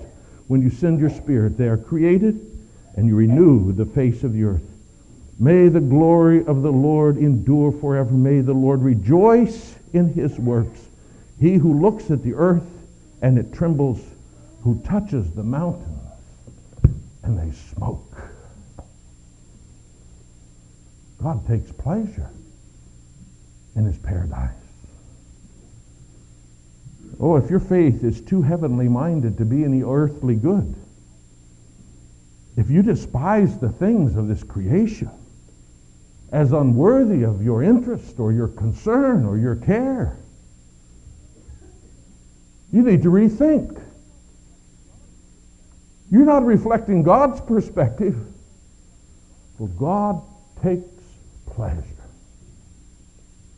When 0.49 0.63
you 0.63 0.71
send 0.71 0.99
your 0.99 1.11
spirit, 1.11 1.57
they 1.57 1.69
are 1.69 1.77
created 1.77 2.41
and 2.97 3.07
you 3.07 3.17
renew 3.17 3.73
the 3.73 3.87
face 3.87 4.25
of 4.25 4.33
the 4.33 4.45
earth. 4.45 4.69
May 5.39 5.69
the 5.69 5.81
glory 5.81 6.45
of 6.45 6.63
the 6.63 6.73
Lord 6.73 7.17
endure 7.17 7.73
forever. 7.73 8.13
May 8.13 8.41
the 8.41 8.53
Lord 8.53 8.83
rejoice 8.83 9.77
in 9.93 10.13
his 10.13 10.39
works. 10.39 10.81
He 11.39 11.55
who 11.55 11.81
looks 11.81 12.11
at 12.11 12.23
the 12.23 12.35
earth 12.35 12.69
and 13.23 13.39
it 13.39 13.53
trembles, 13.53 14.01
who 14.63 14.81
touches 14.83 15.31
the 15.31 15.43
mountains 15.43 15.99
and 17.23 17.39
they 17.39 17.55
smoke. 17.75 18.12
God 21.23 21.47
takes 21.47 21.71
pleasure 21.71 22.31
in 23.77 23.85
his 23.85 23.97
paradise. 23.99 24.51
Oh, 27.21 27.37
if 27.37 27.49
your 27.49 27.61
faith 27.61 28.03
is 28.03 28.21
too 28.21 28.43
heavenly 28.43 28.89
minded 28.89 29.39
to 29.39 29.45
be 29.45 29.65
any 29.65 29.83
earthly 29.83 30.35
good, 30.35 30.75
if 32.57 32.69
you 32.71 32.83
despise 32.83 33.59
the 33.59 33.69
things 33.69 34.17
of 34.17 34.27
this 34.27 34.43
creation 34.43 35.11
as 36.33 36.53
unworthy 36.53 37.23
of 37.23 37.43
your 37.43 37.63
interest 37.63 38.19
or 38.19 38.33
your 38.33 38.49
concern 38.49 39.25
or 39.25 39.39
your 39.39 39.57
care, 39.57 40.17
you 42.73 42.83
need 42.83 43.03
to 43.03 43.11
rethink. 43.11 43.81
You're 46.11 46.27
not 46.27 46.45
reflecting 46.45 47.03
God's 47.03 47.41
perspective. 47.41 48.17
For 49.57 49.69
God 49.69 50.23
takes 50.63 50.92
pleasure 51.55 51.83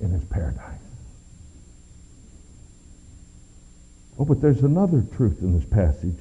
in 0.00 0.10
his 0.10 0.24
paradise. 0.24 0.78
Oh, 4.18 4.24
but 4.24 4.40
there's 4.40 4.62
another 4.62 5.02
truth 5.16 5.40
in 5.40 5.52
this 5.58 5.64
passage 5.68 6.18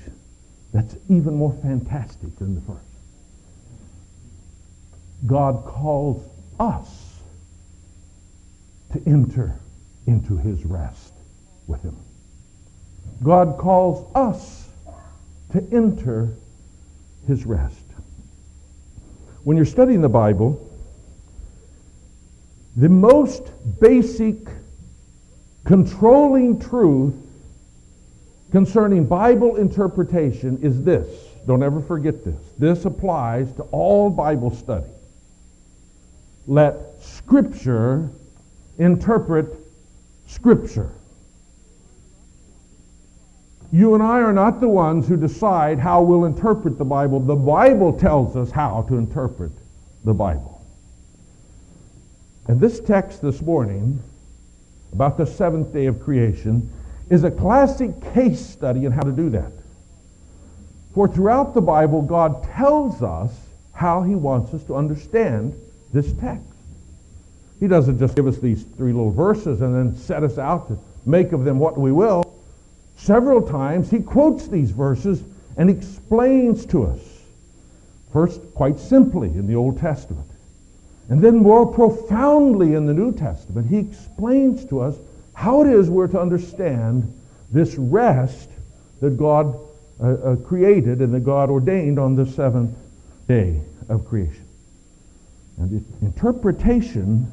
that's 0.73 0.95
even 1.09 1.35
more 1.35 1.53
fantastic 1.61 2.35
than 2.39 2.55
the 2.55 2.61
first. 2.61 2.79
God 5.25 5.63
calls 5.65 6.27
us 6.59 7.19
to 8.91 9.01
enter 9.05 9.55
into 10.07 10.37
his 10.37 10.65
rest 10.65 11.13
with 11.67 11.81
him. 11.81 11.95
God 13.23 13.57
calls 13.57 14.05
us 14.15 14.67
to 15.51 15.65
enter 15.71 16.35
his 17.27 17.45
rest. 17.45 17.77
When 19.43 19.55
you're 19.55 19.65
studying 19.65 20.01
the 20.01 20.09
Bible, 20.09 20.69
the 22.75 22.89
most 22.89 23.51
basic 23.79 24.37
controlling 25.63 26.59
truth 26.59 27.15
concerning 28.51 29.05
Bible 29.05 29.57
interpretation 29.57 30.59
is 30.61 30.83
this. 30.83 31.07
Don't 31.45 31.63
ever 31.63 31.81
forget 31.81 32.23
this. 32.23 32.39
This 32.57 32.85
applies 32.85 33.53
to 33.53 33.63
all 33.63 34.09
Bible 34.09 34.51
study. 34.55 34.89
Let 36.47 37.01
Scripture 37.01 38.09
interpret 38.77 39.47
Scripture. 40.27 40.91
You 43.71 43.95
and 43.95 44.03
I 44.03 44.19
are 44.19 44.33
not 44.33 44.61
the 44.61 44.67
ones 44.67 45.07
who 45.07 45.17
decide 45.17 45.79
how 45.79 46.03
we'll 46.03 46.25
interpret 46.25 46.77
the 46.77 46.85
Bible. 46.85 47.19
The 47.19 47.35
Bible 47.35 47.93
tells 47.93 48.35
us 48.35 48.51
how 48.51 48.85
to 48.87 48.97
interpret 48.97 49.51
the 50.03 50.13
Bible. 50.13 50.52
And 52.47 52.59
this 52.59 52.79
text 52.79 53.21
this 53.21 53.41
morning 53.41 54.01
about 54.91 55.17
the 55.17 55.25
seventh 55.25 55.73
day 55.73 55.85
of 55.85 56.01
creation 56.01 56.69
is 57.09 57.23
a 57.23 57.31
classic 57.31 57.91
case 58.13 58.45
study 58.45 58.85
in 58.85 58.91
how 58.91 59.01
to 59.01 59.11
do 59.11 59.29
that. 59.31 59.51
For 60.93 61.07
throughout 61.07 61.53
the 61.53 61.61
Bible, 61.61 62.01
God 62.01 62.43
tells 62.43 63.01
us 63.01 63.31
how 63.73 64.03
he 64.03 64.15
wants 64.15 64.53
us 64.53 64.63
to 64.65 64.75
understand 64.75 65.59
this 65.91 66.13
text. 66.13 66.45
He 67.59 67.67
doesn't 67.67 67.97
just 67.97 68.15
give 68.15 68.27
us 68.27 68.37
these 68.37 68.63
three 68.77 68.91
little 68.91 69.11
verses 69.11 69.61
and 69.61 69.73
then 69.73 69.95
set 69.95 70.23
us 70.23 70.37
out 70.37 70.67
to 70.67 70.77
make 71.05 71.31
of 71.31 71.45
them 71.45 71.59
what 71.59 71.77
we 71.77 71.91
will. 71.91 72.23
Several 72.95 73.41
times 73.41 73.89
he 73.89 73.99
quotes 73.99 74.47
these 74.47 74.71
verses 74.71 75.23
and 75.57 75.69
explains 75.69 76.65
to 76.67 76.83
us. 76.85 76.99
First, 78.11 78.41
quite 78.53 78.79
simply 78.79 79.29
in 79.29 79.47
the 79.47 79.55
Old 79.55 79.79
Testament. 79.79 80.27
And 81.09 81.21
then 81.21 81.37
more 81.37 81.65
profoundly 81.65 82.73
in 82.73 82.85
the 82.85 82.93
New 82.93 83.11
Testament, 83.11 83.69
he 83.69 83.77
explains 83.77 84.65
to 84.65 84.79
us 84.79 84.95
how 85.33 85.61
it 85.61 85.67
is 85.67 85.89
we're 85.89 86.07
to 86.07 86.19
understand 86.19 87.13
this 87.51 87.75
rest 87.75 88.49
that 89.01 89.17
God 89.17 89.59
uh, 90.01 90.07
uh, 90.07 90.35
created 90.37 90.99
and 90.99 91.13
that 91.13 91.21
God 91.21 91.49
ordained 91.49 91.99
on 91.99 92.15
the 92.15 92.25
seventh 92.25 92.77
day 93.27 93.61
of 93.89 94.05
creation. 94.05 94.47
And 95.57 95.69
the 95.69 96.05
interpretation 96.05 97.31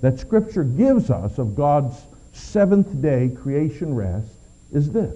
that 0.00 0.18
Scripture 0.18 0.64
gives 0.64 1.10
us 1.10 1.38
of 1.38 1.54
God's 1.54 2.00
seventh 2.32 3.00
day 3.00 3.28
creation 3.28 3.94
rest 3.94 4.32
is 4.72 4.90
this. 4.90 5.14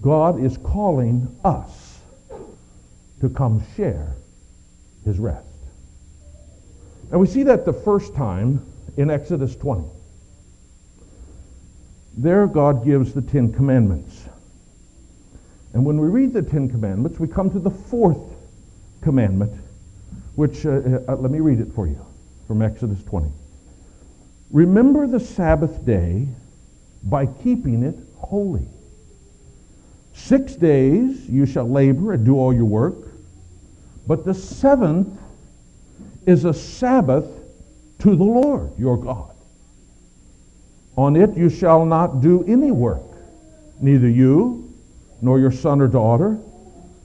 God 0.00 0.42
is 0.42 0.56
calling 0.58 1.28
us 1.44 2.00
to 3.20 3.28
come 3.28 3.62
share 3.76 4.16
his 5.04 5.18
rest. 5.18 5.51
And 7.12 7.20
we 7.20 7.26
see 7.26 7.42
that 7.44 7.66
the 7.66 7.74
first 7.74 8.14
time 8.14 8.64
in 8.96 9.10
Exodus 9.10 9.54
20. 9.54 9.84
There, 12.16 12.46
God 12.46 12.84
gives 12.84 13.12
the 13.12 13.22
Ten 13.22 13.52
Commandments. 13.52 14.26
And 15.74 15.84
when 15.84 16.00
we 16.00 16.08
read 16.08 16.32
the 16.32 16.42
Ten 16.42 16.70
Commandments, 16.70 17.20
we 17.20 17.28
come 17.28 17.50
to 17.50 17.58
the 17.58 17.70
fourth 17.70 18.18
commandment, 19.02 19.52
which, 20.36 20.64
uh, 20.64 21.00
uh, 21.08 21.16
let 21.16 21.30
me 21.30 21.40
read 21.40 21.60
it 21.60 21.72
for 21.74 21.86
you 21.86 22.04
from 22.46 22.62
Exodus 22.62 23.02
20. 23.04 23.30
Remember 24.50 25.06
the 25.06 25.20
Sabbath 25.20 25.84
day 25.84 26.28
by 27.02 27.26
keeping 27.26 27.82
it 27.82 27.96
holy. 28.16 28.66
Six 30.14 30.54
days 30.54 31.28
you 31.28 31.44
shall 31.44 31.68
labor 31.68 32.12
and 32.12 32.24
do 32.24 32.36
all 32.36 32.52
your 32.54 32.66
work, 32.66 32.94
but 34.06 34.24
the 34.24 34.34
seventh 34.34 35.18
is 36.26 36.44
a 36.44 36.54
Sabbath 36.54 37.26
to 38.00 38.16
the 38.16 38.24
Lord 38.24 38.72
your 38.78 38.96
God. 38.96 39.34
On 40.96 41.16
it 41.16 41.36
you 41.36 41.48
shall 41.48 41.86
not 41.86 42.20
do 42.20 42.44
any 42.44 42.70
work, 42.70 43.02
neither 43.80 44.08
you, 44.08 44.72
nor 45.20 45.38
your 45.38 45.52
son 45.52 45.80
or 45.80 45.88
daughter, 45.88 46.38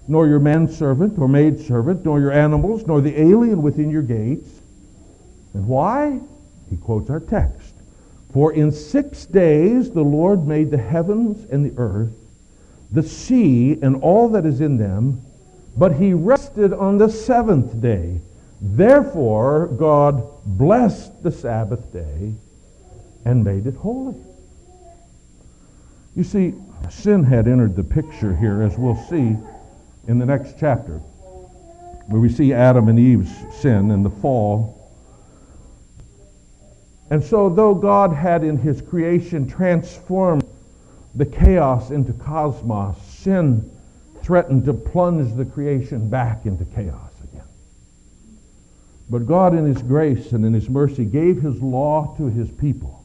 nor 0.07 0.27
your 0.27 0.39
manservant 0.39 1.17
or 1.19 1.27
maidservant, 1.27 2.03
nor 2.03 2.19
your 2.19 2.31
animals, 2.31 2.85
nor 2.87 3.01
the 3.01 3.19
alien 3.19 3.61
within 3.61 3.89
your 3.89 4.01
gates. 4.01 4.49
And 5.53 5.67
why? 5.67 6.19
He 6.69 6.77
quotes 6.77 7.09
our 7.09 7.19
text. 7.19 7.73
For 8.33 8.53
in 8.53 8.71
six 8.71 9.25
days 9.25 9.91
the 9.91 10.03
Lord 10.03 10.45
made 10.45 10.71
the 10.71 10.77
heavens 10.77 11.49
and 11.49 11.65
the 11.65 11.77
earth, 11.77 12.13
the 12.91 13.03
sea 13.03 13.77
and 13.81 13.95
all 13.97 14.29
that 14.29 14.45
is 14.45 14.61
in 14.61 14.77
them, 14.77 15.21
but 15.77 15.95
he 15.95 16.13
rested 16.13 16.73
on 16.73 16.97
the 16.97 17.09
seventh 17.09 17.81
day. 17.81 18.19
Therefore 18.61 19.67
God 19.67 20.23
blessed 20.45 21.23
the 21.23 21.31
Sabbath 21.31 21.91
day 21.93 22.33
and 23.25 23.43
made 23.43 23.67
it 23.67 23.75
holy. 23.75 24.15
You 26.15 26.23
see, 26.23 26.55
sin 26.89 27.23
had 27.23 27.47
entered 27.47 27.75
the 27.75 27.83
picture 27.83 28.35
here, 28.35 28.63
as 28.63 28.77
we'll 28.77 28.95
see 28.95 29.37
in 30.07 30.17
the 30.17 30.25
next 30.25 30.55
chapter, 30.59 30.99
where 32.07 32.19
we 32.21 32.29
see 32.29 32.53
Adam 32.53 32.87
and 32.87 32.97
Eve's 32.97 33.31
sin 33.55 33.91
and 33.91 34.03
the 34.03 34.09
fall. 34.09 34.73
And 37.11 37.23
so, 37.23 37.49
though 37.49 37.75
God 37.75 38.11
had 38.13 38.43
in 38.43 38.57
his 38.57 38.81
creation 38.81 39.47
transformed 39.47 40.45
the 41.13 41.25
chaos 41.25 41.91
into 41.91 42.13
cosmos, 42.13 42.97
sin 43.03 43.69
threatened 44.23 44.65
to 44.65 44.73
plunge 44.73 45.35
the 45.35 45.45
creation 45.45 46.09
back 46.09 46.45
into 46.45 46.65
chaos. 46.65 47.06
But 49.09 49.25
God, 49.25 49.53
in 49.53 49.65
his 49.65 49.81
grace 49.81 50.33
and 50.33 50.45
in 50.45 50.53
his 50.53 50.69
mercy, 50.69 51.05
gave 51.05 51.41
his 51.41 51.61
law 51.61 52.15
to 52.17 52.25
his 52.25 52.51
people 52.51 52.97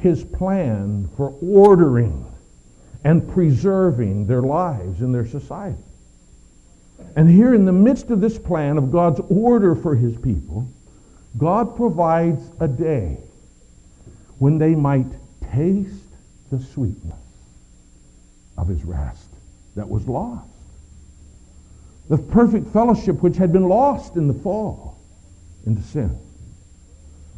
his 0.00 0.22
plan 0.22 1.08
for 1.16 1.34
ordering 1.42 2.24
and 3.04 3.28
preserving 3.28 4.26
their 4.26 4.42
lives 4.42 5.00
and 5.00 5.14
their 5.14 5.26
society. 5.26 5.82
And 7.16 7.28
here, 7.28 7.54
in 7.54 7.64
the 7.64 7.72
midst 7.72 8.10
of 8.10 8.20
this 8.20 8.38
plan 8.38 8.78
of 8.78 8.92
God's 8.92 9.20
order 9.28 9.74
for 9.74 9.94
his 9.94 10.16
people, 10.16 10.68
God 11.36 11.76
provides 11.76 12.50
a 12.60 12.68
day 12.68 13.18
when 14.38 14.58
they 14.58 14.74
might 14.74 15.06
taste 15.52 16.04
the 16.50 16.60
sweetness 16.60 17.18
of 18.56 18.68
his 18.68 18.84
rest 18.84 19.28
that 19.74 19.88
was 19.88 20.06
lost. 20.06 20.48
The 22.08 22.18
perfect 22.18 22.68
fellowship 22.68 23.22
which 23.22 23.36
had 23.36 23.52
been 23.52 23.68
lost 23.68 24.16
in 24.16 24.28
the 24.28 24.34
fall 24.34 24.97
into 25.68 25.82
sin. 25.82 26.18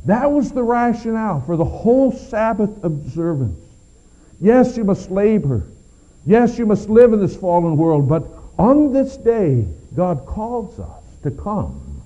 That 0.06 0.32
was 0.32 0.52
the 0.52 0.62
rationale 0.62 1.42
for 1.42 1.56
the 1.56 1.64
whole 1.64 2.12
Sabbath 2.12 2.82
observance. 2.82 3.58
Yes, 4.40 4.76
you 4.76 4.84
must 4.84 5.10
labor. 5.10 5.66
Yes, 6.24 6.58
you 6.58 6.64
must 6.64 6.88
live 6.88 7.12
in 7.12 7.20
this 7.20 7.36
fallen 7.36 7.76
world, 7.76 8.08
but 8.08 8.26
on 8.58 8.92
this 8.92 9.16
day, 9.18 9.66
God 9.94 10.24
calls 10.26 10.78
us 10.78 11.02
to 11.22 11.30
come 11.30 12.02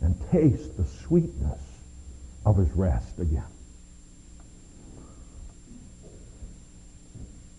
and 0.00 0.16
taste 0.30 0.76
the 0.76 0.84
sweetness 0.84 1.60
of 2.44 2.56
his 2.56 2.70
rest 2.72 3.18
again. 3.20 3.44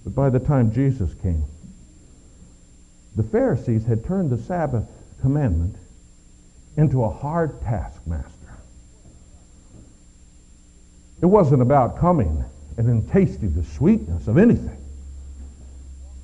But 0.03 0.15
by 0.15 0.29
the 0.29 0.39
time 0.39 0.73
Jesus 0.73 1.13
came, 1.21 1.45
the 3.15 3.23
Pharisees 3.23 3.85
had 3.85 4.03
turned 4.03 4.29
the 4.29 4.37
Sabbath 4.37 4.85
commandment 5.21 5.75
into 6.77 7.03
a 7.03 7.09
hard 7.09 7.61
taskmaster. 7.61 8.29
It 11.21 11.25
wasn't 11.27 11.61
about 11.61 11.99
coming 11.99 12.43
and 12.77 12.87
then 12.87 13.07
tasting 13.07 13.53
the 13.53 13.63
sweetness 13.63 14.27
of 14.27 14.37
anything. 14.37 14.77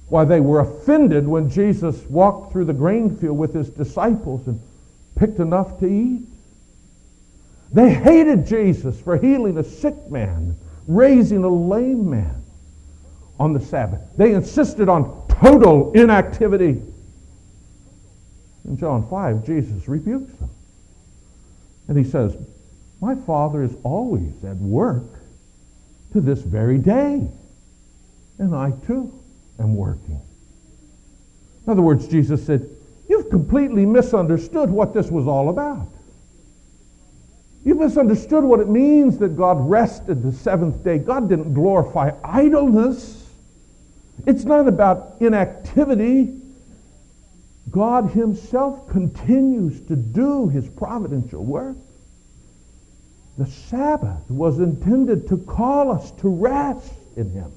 Why, 0.08 0.26
they 0.26 0.40
were 0.40 0.62
offended 0.62 1.28
when 1.28 1.50
Jesus 1.50 2.04
walked 2.08 2.52
through 2.52 2.66
the 2.66 2.74
grain 2.74 3.16
field 3.16 3.38
with 3.38 3.54
his 3.54 3.70
disciples 3.70 4.48
and 4.48 4.60
picked 5.16 5.40
enough 5.40 5.80
to 5.80 5.86
eat. 5.86 6.24
They 7.72 7.94
hated 7.94 8.48
Jesus 8.48 9.00
for 9.00 9.18
healing 9.18 9.58
a 9.60 9.64
sick 9.64 10.10
man, 10.10 10.58
raising 10.88 11.44
a 11.44 11.50
lame 11.50 12.10
man 12.10 12.44
on 13.40 13.54
the 13.54 13.60
Sabbath. 13.60 14.02
They 14.18 14.34
insisted 14.34 14.90
on 14.90 15.28
total 15.30 15.92
inactivity. 15.94 16.82
In 18.70 18.78
John 18.78 19.08
5, 19.10 19.46
Jesus 19.46 19.88
rebukes 19.88 20.32
them. 20.34 20.50
And 21.88 21.98
he 21.98 22.04
says, 22.04 22.38
my 23.02 23.16
Father 23.16 23.64
is 23.64 23.76
always 23.84 24.44
at 24.44 24.58
work 24.58 25.20
to 26.14 26.22
this 26.22 26.42
very 26.42 26.78
day. 26.78 27.28
And 28.38 28.56
I 28.56 28.72
too 28.86 29.14
am 29.60 29.76
working. 29.76 30.22
In 31.66 31.72
other 31.72 31.82
words, 31.82 32.08
Jesus 32.08 32.46
said, 32.46 32.70
You've 33.08 33.30
completely 33.30 33.86
misunderstood 33.86 34.70
what 34.70 34.94
this 34.94 35.10
was 35.10 35.28
all 35.28 35.50
about. 35.50 35.88
You've 37.64 37.80
misunderstood 37.80 38.44
what 38.44 38.60
it 38.60 38.70
means 38.70 39.18
that 39.18 39.36
God 39.36 39.58
rested 39.68 40.22
the 40.22 40.32
seventh 40.32 40.84
day. 40.84 41.00
God 41.00 41.28
didn't 41.28 41.54
glorify 41.54 42.12
idleness. 42.24 43.28
It's 44.28 44.44
not 44.44 44.68
about 44.68 45.16
inactivity. 45.20 46.39
God 47.70 48.12
Himself 48.12 48.90
continues 48.90 49.80
to 49.82 49.96
do 49.96 50.48
His 50.50 50.68
providential 50.70 51.44
work. 51.44 51.78
The 53.38 53.46
Sabbath 53.46 54.30
was 54.30 54.60
intended 54.60 55.28
to 55.30 55.38
call 55.38 55.92
us 55.92 56.12
to 56.12 56.30
rest 56.30 56.94
in 57.16 57.30
Him. 57.32 57.52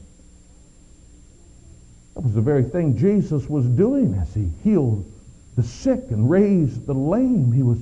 That 2.15 2.21
was 2.21 2.35
the 2.35 2.41
very 2.41 2.63
thing 2.63 2.97
Jesus 2.97 3.49
was 3.49 3.65
doing 3.67 4.15
as 4.15 4.33
He 4.35 4.51
healed 4.63 5.11
the 5.57 5.63
sick 5.63 6.05
and 6.11 6.31
raised 6.31 6.87
the 6.87 6.95
lame. 6.95 7.53
He 7.53 7.63
was 7.63 7.79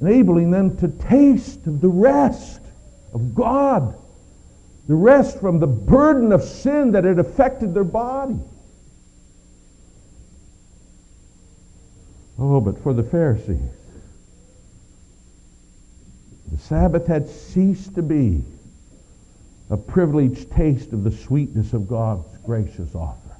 enabling 0.00 0.50
them 0.50 0.76
to 0.78 0.88
taste 0.88 1.66
of 1.66 1.80
the 1.80 1.88
rest 1.88 2.60
of 3.12 3.34
God, 3.34 3.94
the 4.88 4.94
rest 4.94 5.40
from 5.40 5.58
the 5.58 5.66
burden 5.66 6.32
of 6.32 6.42
sin 6.42 6.92
that 6.92 7.04
had 7.04 7.18
affected 7.18 7.74
their 7.74 7.84
body. 7.84 8.38
Oh, 12.40 12.58
but 12.58 12.78
for 12.82 12.94
the 12.94 13.02
Pharisees, 13.02 13.60
the 16.50 16.58
Sabbath 16.58 17.06
had 17.06 17.28
ceased 17.28 17.94
to 17.96 18.02
be 18.02 18.42
a 19.68 19.76
privileged 19.76 20.50
taste 20.50 20.94
of 20.94 21.04
the 21.04 21.12
sweetness 21.12 21.74
of 21.74 21.86
God's 21.86 22.26
gracious 22.38 22.94
offer. 22.94 23.36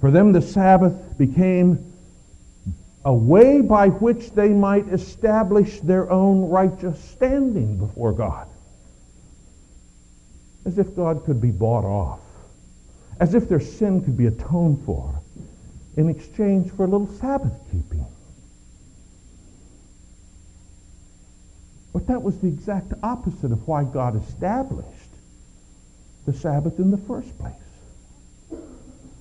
For 0.00 0.10
them, 0.10 0.32
the 0.32 0.42
Sabbath 0.42 1.16
became 1.16 1.90
a 3.02 3.14
way 3.14 3.62
by 3.62 3.88
which 3.88 4.32
they 4.32 4.50
might 4.50 4.86
establish 4.88 5.80
their 5.80 6.10
own 6.10 6.50
righteous 6.50 7.02
standing 7.02 7.78
before 7.78 8.12
God. 8.12 8.46
As 10.66 10.76
if 10.76 10.94
God 10.94 11.24
could 11.24 11.40
be 11.40 11.50
bought 11.50 11.84
off. 11.84 12.20
As 13.18 13.34
if 13.34 13.48
their 13.48 13.60
sin 13.60 14.02
could 14.04 14.18
be 14.18 14.26
atoned 14.26 14.84
for 14.84 15.22
in 15.96 16.08
exchange 16.08 16.70
for 16.72 16.84
a 16.84 16.88
little 16.88 17.08
Sabbath 17.08 17.52
keeping. 17.70 18.06
But 21.92 22.08
that 22.08 22.22
was 22.22 22.38
the 22.38 22.48
exact 22.48 22.92
opposite 23.02 23.52
of 23.52 23.66
why 23.66 23.84
God 23.84 24.22
established 24.22 24.90
the 26.26 26.34
Sabbath 26.34 26.78
in 26.78 26.90
the 26.90 26.98
first 26.98 27.38
place. 27.38 27.54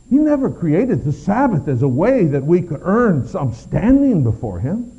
He 0.09 0.17
never 0.17 0.49
created 0.49 1.05
the 1.05 1.13
Sabbath 1.13 1.67
as 1.67 1.81
a 1.81 1.87
way 1.87 2.25
that 2.25 2.43
we 2.43 2.61
could 2.61 2.81
earn 2.83 3.27
some 3.27 3.53
standing 3.53 4.23
before 4.23 4.59
Him. 4.59 4.91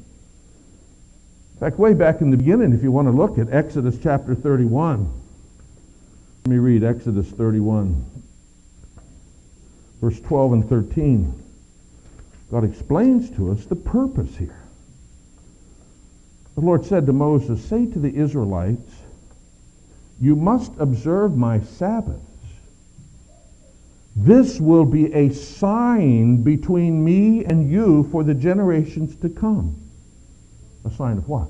In 1.55 1.61
fact, 1.61 1.79
way 1.79 1.95
back 1.95 2.21
in 2.23 2.31
the 2.31 2.37
beginning, 2.37 2.73
if 2.73 2.83
you 2.83 2.91
want 2.91 3.09
to 3.09 3.13
look 3.13 3.39
at 3.39 3.53
Exodus 3.53 3.99
chapter 4.03 4.35
31, 4.35 5.11
let 6.45 6.51
me 6.51 6.59
read 6.59 6.83
Exodus 6.83 7.29
31, 7.31 8.05
verse 10.01 10.21
12 10.21 10.53
and 10.55 10.69
13. 10.69 11.46
God 12.51 12.65
explains 12.65 13.31
to 13.31 13.51
us 13.51 13.65
the 13.67 13.77
purpose 13.77 14.37
here. 14.37 14.63
The 16.55 16.61
Lord 16.61 16.85
said 16.85 17.07
to 17.07 17.13
Moses, 17.13 17.63
Say 17.65 17.87
to 17.87 17.99
the 17.99 18.15
Israelites, 18.15 18.93
You 20.21 20.37
must 20.37 20.73
observe 20.79 21.37
my 21.37 21.61
Sabbaths. 21.61 22.23
This 24.15 24.59
will 24.61 24.87
be 24.87 25.13
a 25.13 25.29
sign 25.31 26.43
between 26.43 27.05
me 27.05 27.45
and 27.45 27.71
you 27.71 28.09
for 28.11 28.25
the 28.25 28.33
generations 28.33 29.15
to 29.17 29.29
come. 29.29 29.79
A 30.87 30.91
sign 30.91 31.19
of 31.19 31.29
what? 31.29 31.49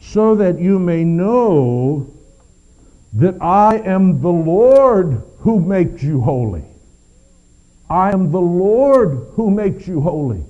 So 0.00 0.34
that 0.34 0.58
you 0.58 0.80
may 0.80 1.04
know 1.04 2.12
that 3.12 3.40
I 3.40 3.76
am 3.76 4.20
the 4.20 4.32
Lord 4.32 5.22
who 5.40 5.60
makes 5.60 6.02
you 6.02 6.20
holy. 6.20 6.64
I 7.88 8.12
am 8.12 8.30
the 8.30 8.40
Lord 8.40 9.28
who 9.34 9.50
makes 9.50 9.86
you 9.86 10.00
holy. 10.00 10.44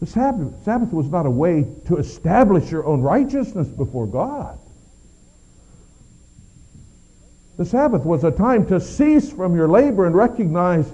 The 0.00 0.06
Sabbath, 0.06 0.64
Sabbath 0.64 0.92
was 0.92 1.08
not 1.08 1.26
a 1.26 1.30
way 1.30 1.64
to 1.86 1.96
establish 1.96 2.70
your 2.72 2.84
own 2.86 3.02
righteousness 3.02 3.68
before 3.68 4.06
God. 4.06 4.58
The 7.56 7.64
Sabbath 7.64 8.04
was 8.04 8.24
a 8.24 8.32
time 8.32 8.66
to 8.66 8.80
cease 8.80 9.30
from 9.30 9.54
your 9.54 9.68
labor 9.68 10.06
and 10.06 10.16
recognize 10.16 10.90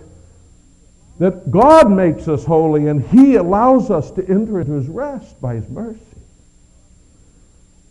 that 1.19 1.51
God 1.51 1.91
makes 1.91 2.29
us 2.29 2.45
holy 2.45 2.89
and 2.89 3.03
He 3.03 3.37
allows 3.37 3.91
us 3.91 4.11
to 4.11 4.29
enter 4.29 4.61
into 4.61 4.73
His 4.73 4.89
rest 4.89 5.41
by 5.41 5.55
His 5.55 5.69
mercy. 5.71 6.01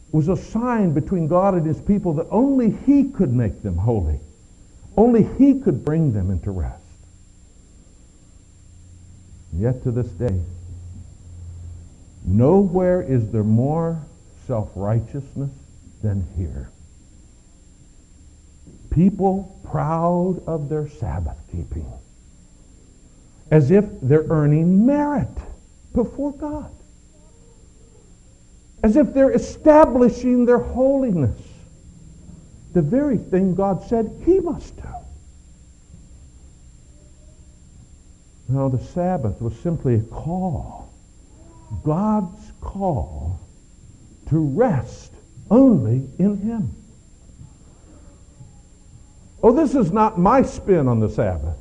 It 0.08 0.14
was 0.14 0.30
a 0.30 0.38
sign 0.38 0.94
between 0.94 1.28
God 1.28 1.56
and 1.56 1.66
His 1.66 1.82
people 1.82 2.14
that 2.14 2.28
only 2.30 2.72
He 2.86 3.06
could 3.06 3.34
make 3.34 3.64
them 3.64 3.78
holy. 3.78 4.20
Only 4.98 5.24
He 5.38 5.60
could 5.60 5.86
bring 5.86 6.12
them 6.12 6.32
into 6.32 6.50
rest. 6.50 6.82
And 9.52 9.62
yet 9.62 9.84
to 9.84 9.92
this 9.92 10.08
day, 10.08 10.42
nowhere 12.26 13.02
is 13.04 13.32
there 13.32 13.44
more 13.44 14.02
self-righteousness 14.48 15.52
than 16.02 16.26
here. 16.36 16.70
People 18.90 19.60
proud 19.64 20.42
of 20.48 20.70
their 20.70 20.90
Sabbath 20.90 21.38
keeping, 21.52 21.86
as 23.52 23.70
if 23.70 23.86
they're 24.02 24.26
earning 24.30 24.86
merit 24.86 25.30
before 25.94 26.32
God, 26.32 26.72
as 28.82 28.96
if 28.96 29.14
they're 29.14 29.32
establishing 29.32 30.46
their 30.46 30.60
holiness 30.60 31.40
the 32.74 32.82
very 32.82 33.18
thing 33.18 33.56
God 33.56 33.84
said 33.84 34.22
he 34.26 34.40
must 34.40 34.76
do. 34.76 34.84
Now, 38.50 38.70
the 38.70 38.80
Sabbath 38.80 39.42
was 39.42 39.58
simply 39.60 39.96
a 39.96 40.02
call, 40.02 40.94
God's 41.84 42.52
call 42.62 43.40
to 44.30 44.40
rest 44.40 45.14
only 45.50 46.08
in 46.18 46.38
him. 46.38 46.74
Oh, 49.44 49.52
this 49.52 49.76
is 49.76 49.92
not 49.92 50.18
my 50.18 50.42
spin 50.42 50.88
on 50.88 51.00
the 51.00 51.10
Sabbath. 51.10 51.58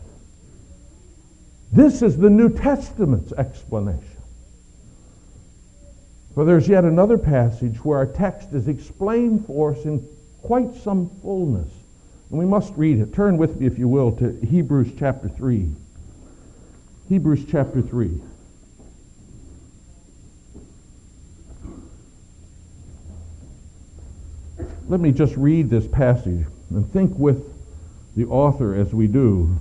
This 1.73 2.03
is 2.03 2.17
the 2.17 2.31
New 2.31 2.49
Testament's 2.49 3.33
explanation. 3.33 4.03
For 6.35 6.45
there's 6.45 6.69
yet 6.69 6.85
another 6.85 7.19
passage 7.19 7.85
where 7.85 7.99
our 7.99 8.07
text 8.07 8.53
is 8.53 8.69
explained 8.69 9.47
for 9.47 9.73
us 9.73 9.85
in 9.85 10.07
quite 10.47 10.77
some 10.77 11.11
fullness. 11.23 11.69
And 12.31 12.39
we 12.39 12.45
must 12.45 12.73
read 12.77 13.01
it. 13.01 13.13
Turn 13.13 13.37
with 13.37 13.59
me, 13.59 13.67
if 13.67 13.81
you 13.81 13.89
will, 13.89 14.13
to 14.13 14.39
Hebrews 14.47 14.93
chapter 14.97 15.29
3. 15.29 15.69
Hebrews 17.09 17.47
chapter 17.51 17.83
3. 17.83 18.21
Let 24.89 25.01
me 25.01 25.11
just 25.11 25.37
read 25.37 25.69
this 25.69 25.89
passage 25.89 26.47
and 26.71 26.93
think 26.93 27.19
with 27.19 27.53
the 28.15 28.27
author 28.27 28.73
as 28.73 28.95
we 28.95 29.09
do, 29.09 29.59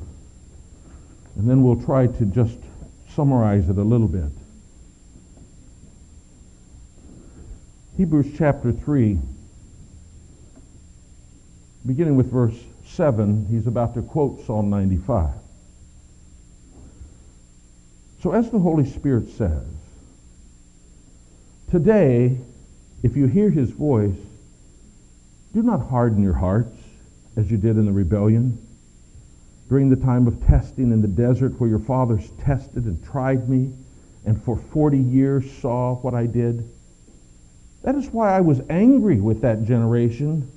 and 1.35 1.49
then 1.49 1.63
we'll 1.63 1.81
try 1.83 2.05
to 2.05 2.25
just 2.25 2.59
summarize 3.15 3.69
it 3.69 3.77
a 3.77 3.83
little 3.83 4.07
bit. 4.07 4.29
Hebrews 7.97 8.35
chapter 8.37 8.71
3 8.71 9.17
beginning 11.85 12.15
with 12.15 12.31
verse 12.31 12.57
7, 12.85 13.45
he's 13.49 13.67
about 13.67 13.93
to 13.93 14.01
quote 14.01 14.45
Psalm 14.45 14.69
95. 14.69 15.29
So, 18.21 18.31
as 18.31 18.49
the 18.49 18.59
Holy 18.59 18.85
Spirit 18.85 19.29
says, 19.29 19.67
today, 21.69 22.37
if 23.03 23.15
you 23.15 23.27
hear 23.27 23.49
his 23.49 23.69
voice, 23.69 24.17
do 25.53 25.61
not 25.61 25.87
harden 25.87 26.23
your 26.23 26.33
hearts 26.33 26.75
as 27.37 27.51
you 27.51 27.57
did 27.57 27.77
in 27.77 27.85
the 27.85 27.91
rebellion 27.91 28.57
during 29.69 29.89
the 29.89 29.95
time 29.95 30.27
of 30.27 30.45
testing 30.47 30.91
in 30.91 31.01
the 31.01 31.07
desert 31.07 31.59
where 31.59 31.69
your 31.69 31.79
fathers 31.79 32.29
tested 32.41 32.85
and 32.85 33.03
tried 33.05 33.47
me 33.49 33.71
and 34.25 34.41
for 34.43 34.57
40 34.57 34.97
years 34.97 35.49
saw 35.59 35.95
what 35.95 36.13
I 36.13 36.25
did. 36.25 36.67
That 37.83 37.95
is 37.95 38.07
why 38.09 38.35
I 38.35 38.41
was 38.41 38.61
angry 38.69 39.19
with 39.19 39.41
that 39.41 39.65
generation 39.65 40.51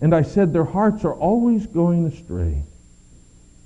and 0.00 0.14
I 0.14 0.22
said, 0.22 0.52
Their 0.52 0.64
hearts 0.64 1.04
are 1.04 1.14
always 1.14 1.66
going 1.66 2.06
astray. 2.06 2.62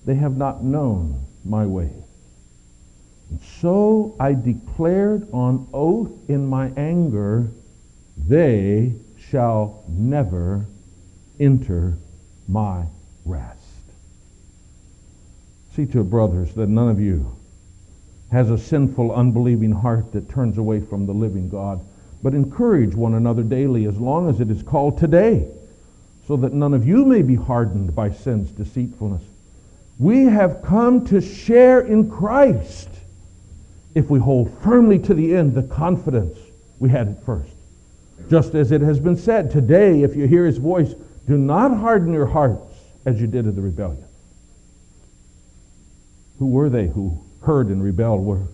They 0.04 0.16
have 0.16 0.36
not 0.36 0.64
known 0.64 1.26
my 1.44 1.64
ways. 1.64 1.92
And 3.30 3.40
so 3.60 4.16
I 4.18 4.34
declared 4.34 5.28
on 5.32 5.68
oath 5.72 6.12
in 6.28 6.46
my 6.46 6.72
anger, 6.76 7.48
They 8.16 8.94
shall 9.16 9.84
never 9.88 10.66
enter 11.38 11.98
my 12.48 12.86
rest. 13.24 13.60
See 15.74 15.86
to 15.86 16.00
it, 16.00 16.10
brothers, 16.10 16.54
that 16.54 16.68
none 16.68 16.88
of 16.88 17.00
you 17.00 17.36
has 18.30 18.50
a 18.50 18.58
sinful, 18.58 19.14
unbelieving 19.14 19.72
heart 19.72 20.12
that 20.12 20.28
turns 20.28 20.58
away 20.58 20.80
from 20.80 21.06
the 21.06 21.12
living 21.12 21.48
God, 21.48 21.84
but 22.22 22.34
encourage 22.34 22.94
one 22.94 23.14
another 23.14 23.42
daily 23.42 23.86
as 23.86 23.98
long 23.98 24.28
as 24.28 24.40
it 24.40 24.50
is 24.50 24.62
called 24.62 24.98
today 24.98 25.48
so 26.26 26.36
that 26.36 26.52
none 26.52 26.74
of 26.74 26.86
you 26.86 27.04
may 27.04 27.22
be 27.22 27.34
hardened 27.34 27.94
by 27.94 28.10
sin's 28.10 28.50
deceitfulness. 28.50 29.22
We 29.98 30.24
have 30.24 30.62
come 30.62 31.06
to 31.06 31.20
share 31.20 31.80
in 31.80 32.10
Christ 32.10 32.88
if 33.94 34.10
we 34.10 34.18
hold 34.18 34.52
firmly 34.62 34.98
to 35.00 35.14
the 35.14 35.36
end 35.36 35.54
the 35.54 35.62
confidence 35.62 36.36
we 36.78 36.88
had 36.88 37.08
at 37.08 37.24
first. 37.24 37.54
Just 38.28 38.54
as 38.54 38.72
it 38.72 38.80
has 38.80 38.98
been 38.98 39.16
said, 39.16 39.50
today, 39.50 40.02
if 40.02 40.16
you 40.16 40.26
hear 40.26 40.46
his 40.46 40.58
voice, 40.58 40.94
do 41.26 41.36
not 41.36 41.76
harden 41.76 42.12
your 42.12 42.26
hearts 42.26 42.74
as 43.04 43.20
you 43.20 43.26
did 43.26 43.46
in 43.46 43.54
the 43.54 43.62
rebellion. 43.62 44.04
Who 46.38 46.46
were 46.46 46.68
they 46.68 46.88
who 46.88 47.20
heard 47.42 47.68
and 47.68 47.82
rebelled? 47.82 48.24
Were, 48.24 48.48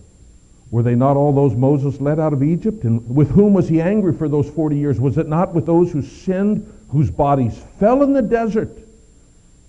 were 0.71 0.83
they 0.83 0.95
not 0.95 1.17
all 1.17 1.33
those 1.33 1.53
Moses 1.53 2.01
led 2.01 2.19
out 2.19 2.33
of 2.33 2.41
Egypt? 2.41 2.85
And 2.85 3.13
with 3.13 3.29
whom 3.29 3.53
was 3.53 3.69
he 3.69 3.81
angry 3.81 4.13
for 4.13 4.27
those 4.27 4.49
40 4.49 4.77
years? 4.77 4.99
Was 4.99 5.17
it 5.17 5.27
not 5.27 5.53
with 5.53 5.65
those 5.65 5.91
who 5.91 6.01
sinned 6.01 6.65
whose 6.91 7.09
bodies 7.09 7.61
fell 7.79 8.03
in 8.03 8.13
the 8.13 8.21
desert. 8.21 8.77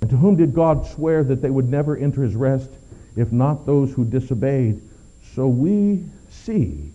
And 0.01 0.11
to 0.11 0.17
whom 0.17 0.37
did 0.37 0.55
God 0.55 0.87
swear 0.87 1.23
that 1.25 1.41
they 1.41 1.51
would 1.51 1.69
never 1.69 1.97
enter 1.97 2.23
his 2.23 2.35
rest, 2.35 2.71
if 3.17 3.31
not 3.33 3.65
those 3.65 3.93
who 3.93 4.05
disobeyed? 4.05 4.81
So 5.35 5.47
we 5.47 6.05
see 6.29 6.91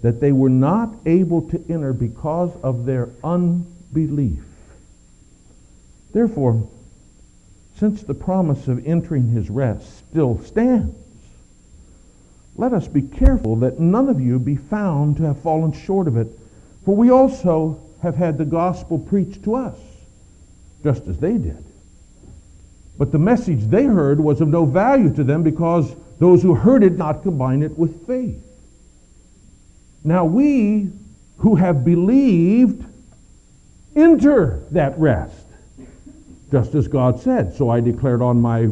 that 0.00 0.20
they 0.20 0.32
were 0.32 0.48
not 0.48 0.94
able 1.06 1.42
to 1.50 1.62
enter 1.68 1.92
because 1.92 2.50
of 2.62 2.86
their 2.86 3.10
unbelief. 3.22 4.42
Therefore, 6.12 6.68
since 7.76 8.02
the 8.02 8.14
promise 8.14 8.68
of 8.68 8.86
entering 8.86 9.28
his 9.28 9.50
rest 9.50 9.98
still 10.10 10.42
stands, 10.44 10.96
let 12.56 12.72
us 12.72 12.86
be 12.86 13.02
careful 13.02 13.56
that 13.56 13.80
none 13.80 14.08
of 14.08 14.20
you 14.20 14.38
be 14.38 14.56
found 14.56 15.16
to 15.16 15.22
have 15.24 15.40
fallen 15.40 15.72
short 15.72 16.06
of 16.06 16.16
it. 16.16 16.28
For 16.84 16.94
we 16.94 17.10
also 17.10 17.80
have 18.02 18.16
had 18.16 18.36
the 18.36 18.44
gospel 18.44 18.98
preached 18.98 19.44
to 19.44 19.54
us, 19.54 19.78
just 20.82 21.06
as 21.06 21.18
they 21.18 21.38
did. 21.38 21.64
But 22.98 23.12
the 23.12 23.18
message 23.18 23.64
they 23.64 23.84
heard 23.84 24.20
was 24.20 24.40
of 24.40 24.48
no 24.48 24.64
value 24.64 25.12
to 25.14 25.24
them 25.24 25.42
because 25.42 25.94
those 26.18 26.42
who 26.42 26.54
heard 26.54 26.84
it 26.84 26.98
not 26.98 27.22
combine 27.22 27.62
it 27.62 27.76
with 27.78 28.06
faith. 28.06 28.44
Now 30.04 30.24
we 30.24 30.90
who 31.38 31.54
have 31.56 31.84
believed 31.84 32.84
enter 33.96 34.62
that 34.72 34.98
rest, 34.98 35.46
just 36.50 36.74
as 36.74 36.86
God 36.86 37.20
said. 37.20 37.54
So 37.54 37.70
I 37.70 37.80
declared 37.80 38.20
on 38.20 38.40
my 38.40 38.68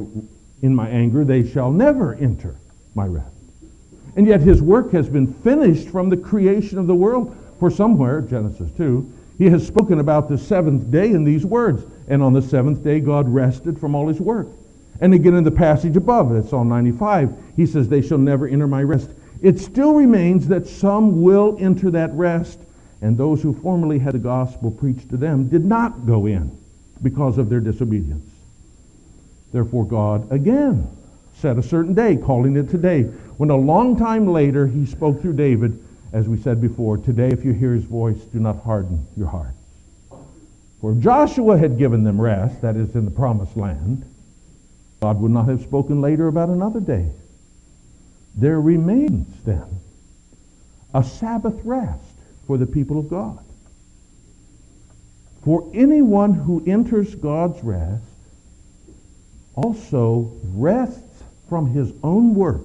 in 0.62 0.74
my 0.74 0.88
anger, 0.88 1.24
they 1.24 1.48
shall 1.48 1.70
never 1.70 2.14
enter 2.14 2.56
my 2.94 3.06
rest. 3.06 3.39
And 4.16 4.26
yet 4.26 4.40
his 4.40 4.60
work 4.60 4.92
has 4.92 5.08
been 5.08 5.32
finished 5.32 5.88
from 5.88 6.08
the 6.08 6.16
creation 6.16 6.78
of 6.78 6.86
the 6.86 6.94
world. 6.94 7.36
For 7.58 7.70
somewhere, 7.70 8.20
Genesis 8.22 8.70
2, 8.76 9.12
he 9.38 9.48
has 9.50 9.66
spoken 9.66 10.00
about 10.00 10.28
the 10.28 10.38
seventh 10.38 10.90
day 10.90 11.10
in 11.10 11.24
these 11.24 11.46
words. 11.46 11.84
And 12.08 12.22
on 12.22 12.32
the 12.32 12.42
seventh 12.42 12.82
day, 12.82 13.00
God 13.00 13.28
rested 13.28 13.78
from 13.78 13.94
all 13.94 14.08
his 14.08 14.20
work. 14.20 14.48
And 15.00 15.14
again 15.14 15.34
in 15.34 15.44
the 15.44 15.50
passage 15.50 15.96
above, 15.96 16.32
that's 16.32 16.50
Psalm 16.50 16.68
95, 16.68 17.34
he 17.56 17.66
says, 17.66 17.88
They 17.88 18.02
shall 18.02 18.18
never 18.18 18.46
enter 18.46 18.66
my 18.66 18.82
rest. 18.82 19.10
it 19.40 19.58
still 19.58 19.94
remains 19.94 20.48
that 20.48 20.66
some 20.66 21.22
will 21.22 21.56
enter 21.58 21.90
that 21.90 22.12
rest, 22.12 22.58
and 23.00 23.16
those 23.16 23.42
who 23.42 23.54
formerly 23.54 23.98
had 23.98 24.12
the 24.12 24.18
gospel 24.18 24.70
preached 24.70 25.08
to 25.08 25.16
them 25.16 25.48
did 25.48 25.64
not 25.64 26.06
go 26.06 26.26
in 26.26 26.56
because 27.02 27.38
of 27.38 27.48
their 27.48 27.60
disobedience. 27.60 28.28
Therefore, 29.52 29.86
God 29.86 30.30
again 30.30 30.86
set 31.40 31.58
a 31.58 31.62
certain 31.62 31.94
day, 31.94 32.16
calling 32.16 32.56
it 32.56 32.68
today, 32.68 33.02
when 33.38 33.50
a 33.50 33.56
long 33.56 33.96
time 33.96 34.26
later 34.26 34.66
he 34.66 34.84
spoke 34.84 35.20
through 35.20 35.32
David, 35.32 35.82
as 36.12 36.28
we 36.28 36.36
said 36.36 36.60
before, 36.60 36.98
Today, 36.98 37.28
if 37.28 37.44
you 37.44 37.52
hear 37.52 37.72
his 37.72 37.84
voice, 37.84 38.18
do 38.24 38.38
not 38.38 38.62
harden 38.62 39.06
your 39.16 39.28
hearts. 39.28 39.56
For 40.80 40.92
if 40.92 40.98
Joshua 40.98 41.58
had 41.58 41.78
given 41.78 42.04
them 42.04 42.20
rest, 42.20 42.60
that 42.62 42.76
is, 42.76 42.94
in 42.94 43.04
the 43.04 43.10
promised 43.10 43.56
land, 43.56 44.04
God 45.00 45.20
would 45.20 45.30
not 45.30 45.48
have 45.48 45.62
spoken 45.62 46.00
later 46.00 46.28
about 46.28 46.48
another 46.48 46.80
day. 46.80 47.10
There 48.34 48.60
remains 48.60 49.26
then 49.44 49.80
a 50.92 51.02
Sabbath 51.02 51.58
rest 51.64 52.14
for 52.46 52.58
the 52.58 52.66
people 52.66 52.98
of 52.98 53.08
God. 53.08 53.44
For 55.42 55.70
anyone 55.72 56.34
who 56.34 56.62
enters 56.66 57.14
God's 57.14 57.62
rest 57.62 58.04
also 59.54 60.32
rests 60.54 61.09
from 61.50 61.66
his 61.66 61.92
own 62.02 62.34
work, 62.34 62.64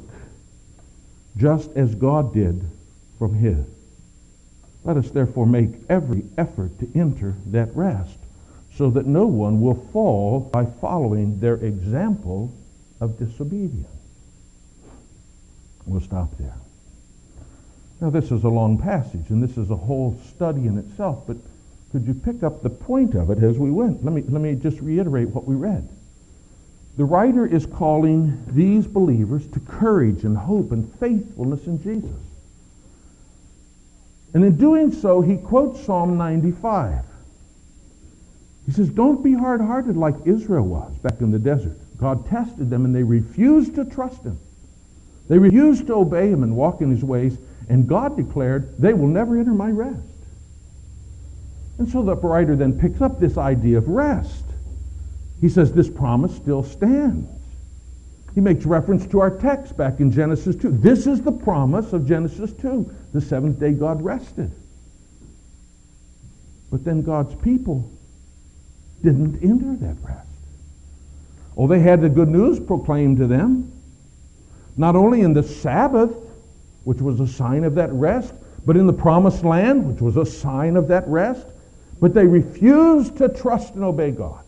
just 1.35 1.69
as 1.75 1.93
God 1.95 2.33
did 2.33 2.63
from 3.19 3.33
his. 3.33 3.65
Let 4.85 4.95
us 4.95 5.09
therefore 5.09 5.47
make 5.47 5.71
every 5.89 6.23
effort 6.37 6.79
to 6.79 6.89
enter 6.95 7.35
that 7.47 7.75
rest, 7.75 8.17
so 8.75 8.91
that 8.91 9.07
no 9.07 9.25
one 9.25 9.59
will 9.59 9.87
fall 9.91 10.39
by 10.39 10.65
following 10.65 11.39
their 11.39 11.55
example 11.55 12.53
of 13.01 13.17
disobedience. 13.17 13.89
We'll 15.85 16.01
stop 16.01 16.37
there. 16.37 16.55
Now, 18.01 18.11
this 18.11 18.31
is 18.31 18.43
a 18.43 18.49
long 18.49 18.77
passage, 18.77 19.29
and 19.29 19.41
this 19.41 19.57
is 19.57 19.71
a 19.71 19.75
whole 19.75 20.19
study 20.27 20.67
in 20.67 20.77
itself, 20.77 21.23
but 21.25 21.37
could 21.91 22.05
you 22.05 22.13
pick 22.13 22.43
up 22.43 22.61
the 22.61 22.69
point 22.69 23.15
of 23.15 23.31
it 23.31 23.41
as 23.41 23.57
we 23.57 23.71
went? 23.71 24.03
Let 24.03 24.13
me, 24.13 24.21
let 24.21 24.41
me 24.41 24.53
just 24.55 24.79
reiterate 24.81 25.29
what 25.29 25.45
we 25.45 25.55
read. 25.55 25.89
The 26.97 27.05
writer 27.05 27.45
is 27.45 27.65
calling 27.65 28.41
these 28.47 28.87
believers 28.87 29.45
to 29.47 29.59
courage 29.59 30.23
and 30.23 30.37
hope 30.37 30.71
and 30.71 30.91
faithfulness 30.99 31.65
in 31.67 31.81
Jesus. 31.83 32.15
And 34.33 34.43
in 34.43 34.57
doing 34.57 34.91
so, 34.91 35.21
he 35.21 35.37
quotes 35.37 35.83
Psalm 35.85 36.17
95. 36.17 37.03
He 38.65 38.71
says, 38.71 38.89
Don't 38.89 39.23
be 39.23 39.33
hard 39.33 39.61
hearted 39.61 39.97
like 39.97 40.15
Israel 40.25 40.65
was 40.65 40.97
back 40.97 41.19
in 41.19 41.31
the 41.31 41.39
desert. 41.39 41.77
God 41.97 42.27
tested 42.27 42.69
them 42.69 42.85
and 42.85 42.95
they 42.95 43.03
refused 43.03 43.75
to 43.75 43.85
trust 43.85 44.23
him. 44.23 44.39
They 45.27 45.37
refused 45.37 45.87
to 45.87 45.95
obey 45.95 46.29
him 46.29 46.43
and 46.43 46.55
walk 46.55 46.81
in 46.81 46.91
his 46.91 47.03
ways, 47.03 47.37
and 47.67 47.87
God 47.87 48.15
declared, 48.15 48.77
They 48.77 48.93
will 48.93 49.07
never 49.07 49.37
enter 49.37 49.53
my 49.53 49.69
rest. 49.69 50.01
And 51.77 51.89
so 51.89 52.03
the 52.03 52.15
writer 52.15 52.55
then 52.55 52.79
picks 52.79 53.01
up 53.01 53.19
this 53.19 53.37
idea 53.37 53.77
of 53.79 53.87
rest. 53.87 54.44
He 55.41 55.49
says 55.49 55.71
this 55.73 55.89
promise 55.89 56.35
still 56.35 56.63
stands. 56.63 57.29
He 58.33 58.41
makes 58.41 58.65
reference 58.65 59.07
to 59.07 59.21
our 59.21 59.31
text 59.31 59.77
back 59.77 59.99
in 59.99 60.11
Genesis 60.11 60.55
2. 60.57 60.69
This 60.71 61.07
is 61.07 61.21
the 61.21 61.31
promise 61.31 61.93
of 61.93 62.05
Genesis 62.05 62.51
2. 62.53 62.93
The 63.13 63.21
seventh 63.21 63.59
day 63.59 63.71
God 63.71 64.01
rested. 64.01 64.51
But 66.69 66.83
then 66.83 67.01
God's 67.01 67.35
people 67.35 67.89
didn't 69.01 69.41
enter 69.43 69.75
that 69.85 69.95
rest. 70.03 70.27
Oh, 71.57 71.67
they 71.67 71.79
had 71.79 72.01
the 72.01 72.09
good 72.09 72.27
news 72.27 72.59
proclaimed 72.59 73.17
to 73.17 73.27
them. 73.27 73.71
Not 74.75 74.95
only 74.95 75.21
in 75.21 75.33
the 75.33 75.43
Sabbath, 75.43 76.13
which 76.83 76.99
was 76.99 77.19
a 77.19 77.27
sign 77.27 77.63
of 77.63 77.75
that 77.75 77.91
rest, 77.93 78.33
but 78.65 78.75
in 78.75 78.87
the 78.87 78.93
promised 78.93 79.43
land, 79.43 79.87
which 79.87 80.01
was 80.01 80.17
a 80.17 80.25
sign 80.25 80.75
of 80.75 80.89
that 80.89 81.07
rest. 81.07 81.47
But 82.01 82.13
they 82.13 82.25
refused 82.25 83.17
to 83.17 83.29
trust 83.29 83.75
and 83.75 83.83
obey 83.83 84.11
God. 84.11 84.44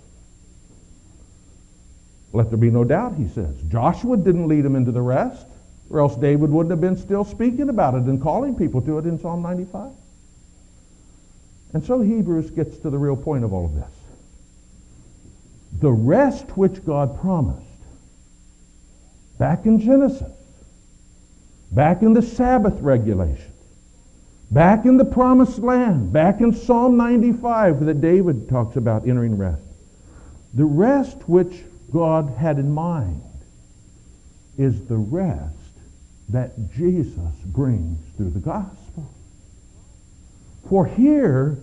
Let 2.33 2.49
there 2.49 2.57
be 2.57 2.69
no 2.69 2.83
doubt, 2.83 3.15
he 3.15 3.27
says. 3.27 3.55
Joshua 3.69 4.17
didn't 4.17 4.47
lead 4.47 4.61
them 4.61 4.75
into 4.75 4.91
the 4.91 5.01
rest, 5.01 5.47
or 5.89 5.99
else 5.99 6.15
David 6.15 6.49
wouldn't 6.49 6.71
have 6.71 6.81
been 6.81 6.97
still 6.97 7.23
speaking 7.23 7.69
about 7.69 7.95
it 7.95 8.03
and 8.03 8.21
calling 8.21 8.55
people 8.55 8.81
to 8.81 8.97
it 8.97 9.05
in 9.05 9.19
Psalm 9.19 9.41
95. 9.41 9.91
And 11.73 11.83
so 11.83 12.01
Hebrews 12.01 12.51
gets 12.51 12.77
to 12.79 12.89
the 12.89 12.97
real 12.97 13.15
point 13.15 13.43
of 13.43 13.53
all 13.53 13.65
of 13.65 13.75
this. 13.75 13.85
The 15.79 15.91
rest 15.91 16.57
which 16.57 16.83
God 16.85 17.19
promised 17.19 17.61
back 19.37 19.65
in 19.65 19.79
Genesis, 19.79 20.33
back 21.71 22.01
in 22.01 22.13
the 22.13 22.21
Sabbath 22.21 22.79
regulations, 22.81 23.53
back 24.49 24.85
in 24.85 24.97
the 24.97 25.05
promised 25.05 25.59
land, 25.59 26.11
back 26.11 26.41
in 26.41 26.53
Psalm 26.53 26.97
95 26.97 27.85
that 27.85 28.01
David 28.01 28.49
talks 28.49 28.75
about 28.75 29.07
entering 29.07 29.37
rest. 29.37 29.61
The 30.53 30.65
rest 30.65 31.17
which 31.27 31.63
God 31.91 32.33
had 32.37 32.59
in 32.59 32.71
mind 32.71 33.21
is 34.57 34.85
the 34.85 34.97
rest 34.97 35.53
that 36.29 36.71
Jesus 36.71 37.33
brings 37.45 37.99
through 38.17 38.31
the 38.31 38.39
gospel. 38.39 39.09
For 40.69 40.85
here 40.85 41.57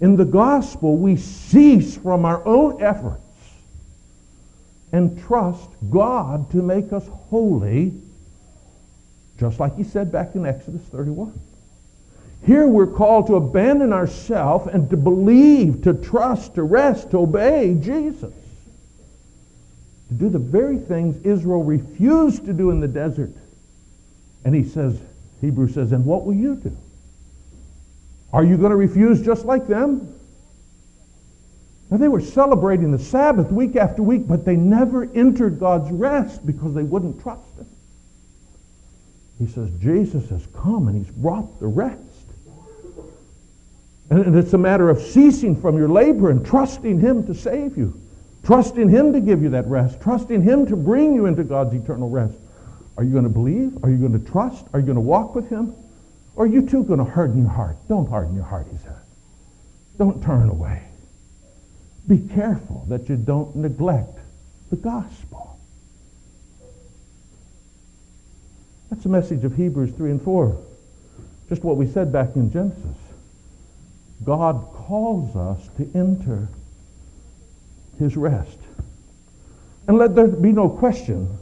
in 0.00 0.16
the 0.16 0.24
gospel, 0.24 0.96
we 0.96 1.16
cease 1.16 1.96
from 1.96 2.24
our 2.24 2.44
own 2.46 2.82
efforts 2.82 3.22
and 4.92 5.18
trust 5.22 5.70
God 5.88 6.50
to 6.50 6.58
make 6.58 6.92
us 6.92 7.06
holy, 7.30 7.94
just 9.38 9.58
like 9.58 9.76
he 9.76 9.84
said 9.84 10.12
back 10.12 10.34
in 10.34 10.44
Exodus 10.44 10.82
31. 10.82 11.40
Here 12.44 12.66
we're 12.66 12.88
called 12.88 13.28
to 13.28 13.36
abandon 13.36 13.92
ourselves 13.92 14.66
and 14.66 14.90
to 14.90 14.96
believe, 14.96 15.82
to 15.84 15.94
trust, 15.94 16.56
to 16.56 16.62
rest, 16.64 17.12
to 17.12 17.20
obey 17.20 17.74
Jesus 17.80 18.34
to 20.12 20.18
do 20.18 20.28
the 20.28 20.38
very 20.38 20.78
things 20.78 21.16
Israel 21.24 21.62
refused 21.62 22.44
to 22.46 22.52
do 22.52 22.70
in 22.70 22.80
the 22.80 22.88
desert. 22.88 23.32
And 24.44 24.54
he 24.54 24.64
says, 24.64 25.00
Hebrews 25.40 25.74
says, 25.74 25.92
and 25.92 26.04
what 26.04 26.24
will 26.24 26.34
you 26.34 26.56
do? 26.56 26.76
Are 28.32 28.44
you 28.44 28.56
going 28.56 28.70
to 28.70 28.76
refuse 28.76 29.22
just 29.22 29.44
like 29.44 29.66
them? 29.66 30.14
Now 31.90 31.96
they 31.96 32.08
were 32.08 32.20
celebrating 32.20 32.92
the 32.92 32.98
Sabbath 32.98 33.50
week 33.50 33.76
after 33.76 34.02
week, 34.02 34.26
but 34.26 34.44
they 34.44 34.56
never 34.56 35.04
entered 35.14 35.58
God's 35.58 35.90
rest 35.90 36.44
because 36.46 36.74
they 36.74 36.82
wouldn't 36.82 37.22
trust 37.22 37.56
him. 37.56 37.66
He 39.38 39.46
says, 39.46 39.70
Jesus 39.80 40.28
has 40.30 40.46
come 40.54 40.88
and 40.88 40.96
he's 40.96 41.12
brought 41.14 41.58
the 41.60 41.66
rest. 41.66 42.00
And 44.10 44.36
it's 44.36 44.52
a 44.52 44.58
matter 44.58 44.90
of 44.90 45.00
ceasing 45.00 45.58
from 45.58 45.76
your 45.78 45.88
labor 45.88 46.30
and 46.30 46.44
trusting 46.44 47.00
him 47.00 47.26
to 47.26 47.34
save 47.34 47.78
you. 47.78 48.01
Trust 48.44 48.76
in 48.76 48.88
Him 48.88 49.12
to 49.12 49.20
give 49.20 49.42
you 49.42 49.50
that 49.50 49.66
rest. 49.66 50.00
Trust 50.00 50.30
in 50.30 50.42
Him 50.42 50.66
to 50.66 50.76
bring 50.76 51.14
you 51.14 51.26
into 51.26 51.44
God's 51.44 51.74
eternal 51.74 52.08
rest. 52.08 52.34
Are 52.96 53.04
you 53.04 53.12
going 53.12 53.24
to 53.24 53.30
believe? 53.30 53.82
Are 53.84 53.90
you 53.90 53.96
going 53.96 54.12
to 54.12 54.30
trust? 54.30 54.66
Are 54.72 54.80
you 54.80 54.86
going 54.86 54.96
to 54.96 55.00
walk 55.00 55.34
with 55.34 55.48
Him? 55.48 55.74
Or 56.34 56.44
are 56.44 56.48
you 56.48 56.66
too 56.66 56.84
going 56.84 56.98
to 56.98 57.04
harden 57.04 57.42
your 57.42 57.50
heart? 57.50 57.76
Don't 57.88 58.08
harden 58.08 58.34
your 58.34 58.44
heart, 58.44 58.66
he 58.70 58.78
says. 58.78 58.96
Don't 59.98 60.22
turn 60.22 60.48
away. 60.48 60.82
Be 62.08 62.18
careful 62.18 62.84
that 62.88 63.08
you 63.08 63.16
don't 63.16 63.54
neglect 63.54 64.18
the 64.70 64.76
gospel. 64.76 65.58
That's 68.90 69.02
the 69.02 69.08
message 69.08 69.44
of 69.44 69.54
Hebrews 69.54 69.92
3 69.92 70.10
and 70.10 70.22
4. 70.22 70.56
Just 71.48 71.64
what 71.64 71.76
we 71.76 71.86
said 71.86 72.12
back 72.12 72.34
in 72.34 72.50
Genesis. 72.50 72.96
God 74.24 74.66
calls 74.72 75.36
us 75.36 75.68
to 75.76 75.90
enter 75.94 76.48
his 78.02 78.16
rest. 78.16 78.58
And 79.88 79.98
let 79.98 80.14
there 80.14 80.28
be 80.28 80.52
no 80.52 80.68
question 80.68 81.38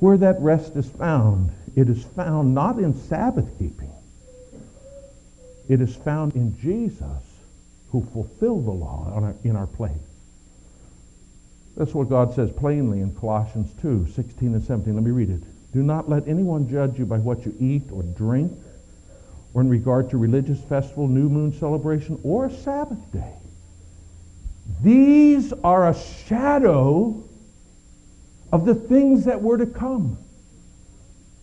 where 0.00 0.16
that 0.18 0.40
rest 0.40 0.76
is 0.76 0.88
found. 0.88 1.50
It 1.74 1.88
is 1.88 2.02
found 2.04 2.54
not 2.54 2.78
in 2.78 2.94
Sabbath 2.94 3.46
keeping. 3.58 3.92
It 5.68 5.80
is 5.80 5.94
found 5.96 6.34
in 6.34 6.58
Jesus 6.58 7.22
who 7.90 8.04
fulfilled 8.12 8.66
the 8.66 8.72
law 8.72 9.32
in 9.44 9.56
our 9.56 9.66
place. 9.66 9.92
That's 11.76 11.94
what 11.94 12.08
God 12.08 12.34
says 12.34 12.50
plainly 12.50 13.00
in 13.00 13.14
Colossians 13.14 13.72
2, 13.82 14.08
16 14.14 14.54
and 14.54 14.62
17. 14.62 14.94
Let 14.94 15.02
me 15.02 15.10
read 15.10 15.30
it. 15.30 15.42
Do 15.72 15.82
not 15.82 16.08
let 16.08 16.26
anyone 16.26 16.68
judge 16.68 16.98
you 16.98 17.04
by 17.04 17.18
what 17.18 17.44
you 17.44 17.54
eat 17.60 17.90
or 17.92 18.02
drink, 18.02 18.52
or 19.52 19.60
in 19.60 19.68
regard 19.68 20.10
to 20.10 20.16
religious 20.16 20.60
festival, 20.60 21.08
new 21.08 21.28
moon 21.28 21.52
celebration, 21.52 22.18
or 22.22 22.48
Sabbath 22.50 23.12
day. 23.12 23.34
These 24.82 25.52
are 25.64 25.88
a 25.88 25.94
shadow 26.26 27.24
of 28.52 28.64
the 28.64 28.74
things 28.74 29.24
that 29.24 29.42
were 29.42 29.58
to 29.58 29.66
come. 29.66 30.18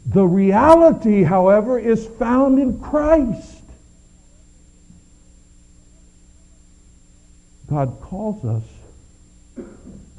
The 0.05 0.25
reality, 0.25 1.23
however, 1.23 1.79
is 1.79 2.05
found 2.05 2.59
in 2.59 2.79
Christ. 2.79 3.61
God 7.69 7.97
calls 8.01 8.43
us 8.45 8.63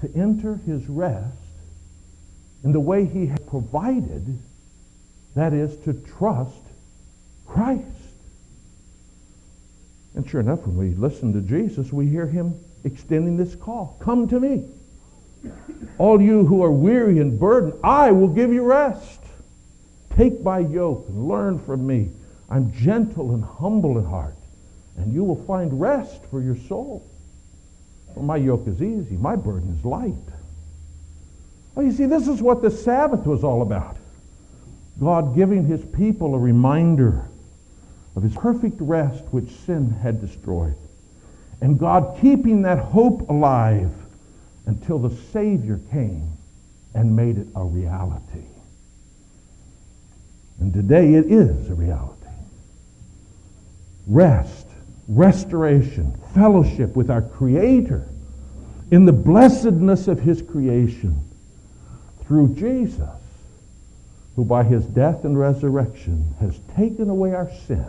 to 0.01 0.11
enter 0.17 0.57
his 0.67 0.87
rest 0.89 1.37
in 2.65 2.73
the 2.73 2.81
way 2.81 3.05
he 3.05 3.27
has 3.27 3.39
provided 3.41 4.39
That 5.35 5.53
is 5.53 5.77
to 5.79 5.93
trust 5.93 6.63
Christ. 7.47 7.85
And 10.15 10.29
sure 10.29 10.41
enough, 10.41 10.67
when 10.67 10.77
we 10.77 10.95
listen 10.95 11.33
to 11.33 11.41
Jesus, 11.41 11.93
we 11.93 12.07
hear 12.07 12.27
him 12.27 12.55
extending 12.85 13.37
this 13.37 13.55
call. 13.57 13.97
Come 14.01 14.29
to 14.29 14.39
me. 14.39 14.69
All 15.99 16.21
you 16.21 16.47
who 16.47 16.63
are 16.63 16.71
weary 16.71 17.19
and 17.19 17.39
burdened, 17.39 17.75
I 17.83 18.11
will 18.13 18.29
give 18.29 18.53
you 18.53 18.63
rest. 18.63 19.21
Take 20.17 20.43
my 20.43 20.59
yoke 20.59 21.07
and 21.09 21.29
learn 21.29 21.59
from 21.59 21.87
me. 21.87 22.11
I'm 22.49 22.73
gentle 22.73 23.33
and 23.33 23.45
humble 23.45 23.99
in 23.99 24.05
heart, 24.05 24.37
and 24.97 25.13
you 25.13 25.25
will 25.25 25.43
find 25.45 25.81
rest 25.81 26.25
for 26.31 26.41
your 26.41 26.57
soul. 26.57 27.11
For 28.15 28.23
my 28.23 28.37
yoke 28.37 28.69
is 28.69 28.81
easy, 28.81 29.17
my 29.17 29.35
burden 29.35 29.77
is 29.77 29.85
light. 29.85 30.15
Well, 31.75 31.85
you 31.85 31.93
see, 31.93 32.07
this 32.07 32.29
is 32.29 32.41
what 32.41 32.63
the 32.63 32.71
Sabbath 32.71 33.27
was 33.27 33.43
all 33.43 33.63
about. 33.63 33.97
God 35.01 35.35
giving 35.35 35.67
his 35.67 35.85
people 35.85 36.35
a 36.35 36.39
reminder 36.39 37.29
of 38.15 38.23
his 38.23 38.35
perfect 38.35 38.81
rest 38.81 39.25
which 39.33 39.51
sin 39.51 39.91
had 39.91 40.21
destroyed. 40.21 40.77
And 41.65 41.79
God 41.79 42.19
keeping 42.21 42.61
that 42.63 42.77
hope 42.79 43.31
alive 43.31 43.91
until 44.67 44.99
the 44.99 45.17
Savior 45.33 45.81
came 45.91 46.31
and 46.93 47.17
made 47.17 47.39
it 47.39 47.47
a 47.57 47.65
reality. 47.65 48.45
And 50.61 50.75
today 50.75 51.15
it 51.15 51.25
is 51.25 51.71
a 51.71 51.75
reality. 51.75 52.29
Rest, 54.07 54.67
restoration, 55.09 56.15
fellowship 56.35 56.95
with 56.95 57.11
our 57.11 57.23
Creator 57.23 58.11
in 58.91 59.07
the 59.07 59.15
blessedness 59.15 60.07
of 60.07 60.21
His 60.21 60.43
creation 60.43 61.19
through 62.27 62.57
Jesus, 62.57 63.09
who 64.37 64.45
by 64.45 64.65
His 64.65 64.85
death 64.85 65.25
and 65.25 65.39
resurrection 65.39 66.35
has 66.41 66.61
taken 66.77 67.09
away 67.09 67.33
our 67.33 67.51
sin 67.67 67.89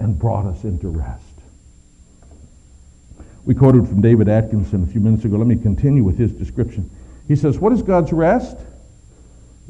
and 0.00 0.18
brought 0.18 0.46
us 0.46 0.64
into 0.64 0.88
rest. 0.88 1.29
We 3.44 3.54
quoted 3.54 3.88
from 3.88 4.00
David 4.00 4.28
Atkinson 4.28 4.82
a 4.82 4.86
few 4.86 5.00
minutes 5.00 5.24
ago. 5.24 5.36
Let 5.36 5.46
me 5.46 5.56
continue 5.56 6.04
with 6.04 6.18
his 6.18 6.32
description. 6.32 6.90
He 7.26 7.36
says, 7.36 7.58
What 7.58 7.72
is 7.72 7.82
God's 7.82 8.12
rest? 8.12 8.56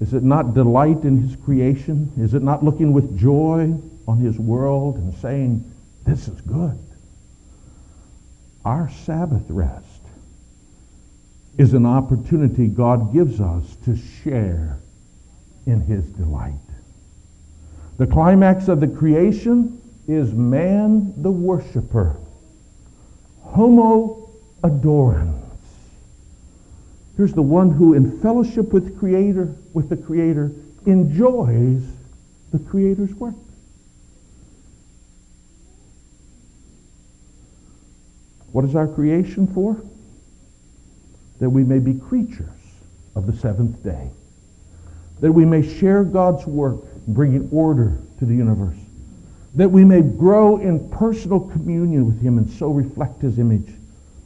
Is 0.00 0.14
it 0.14 0.22
not 0.22 0.54
delight 0.54 1.04
in 1.04 1.20
his 1.20 1.36
creation? 1.36 2.10
Is 2.18 2.34
it 2.34 2.42
not 2.42 2.64
looking 2.64 2.92
with 2.92 3.18
joy 3.18 3.74
on 4.08 4.18
his 4.18 4.38
world 4.38 4.96
and 4.96 5.14
saying, 5.14 5.64
This 6.04 6.26
is 6.26 6.40
good? 6.40 6.78
Our 8.64 8.90
Sabbath 8.90 9.44
rest 9.48 9.86
is 11.58 11.74
an 11.74 11.86
opportunity 11.86 12.66
God 12.66 13.12
gives 13.12 13.40
us 13.40 13.76
to 13.84 13.96
share 13.96 14.78
in 15.66 15.80
his 15.82 16.04
delight. 16.06 16.54
The 17.98 18.06
climax 18.06 18.68
of 18.68 18.80
the 18.80 18.88
creation 18.88 19.80
is 20.08 20.32
man 20.32 21.12
the 21.22 21.30
worshiper 21.30 22.16
homo 23.52 24.30
adorans. 24.62 25.36
Here's 27.16 27.32
the 27.32 27.42
one 27.42 27.70
who, 27.70 27.94
in 27.94 28.20
fellowship 28.20 28.72
with 28.72 28.98
Creator, 28.98 29.54
with 29.74 29.88
the 29.88 29.96
Creator, 29.96 30.52
enjoys 30.86 31.82
the 32.52 32.58
Creator's 32.58 33.12
work. 33.14 33.34
What 38.52 38.64
is 38.64 38.74
our 38.74 38.88
creation 38.88 39.46
for? 39.46 39.80
That 41.40 41.50
we 41.50 41.62
may 41.62 41.78
be 41.78 41.94
creatures 41.94 42.48
of 43.14 43.26
the 43.26 43.36
seventh 43.36 43.82
day. 43.82 44.10
That 45.20 45.32
we 45.32 45.44
may 45.44 45.62
share 45.62 46.04
God's 46.04 46.46
work, 46.46 46.80
bringing 47.06 47.48
order 47.52 47.98
to 48.18 48.24
the 48.24 48.34
universe 48.34 48.76
that 49.54 49.68
we 49.68 49.84
may 49.84 50.00
grow 50.00 50.58
in 50.58 50.88
personal 50.90 51.40
communion 51.40 52.06
with 52.06 52.20
him 52.20 52.38
and 52.38 52.48
so 52.50 52.70
reflect 52.70 53.22
his 53.22 53.38
image, 53.38 53.72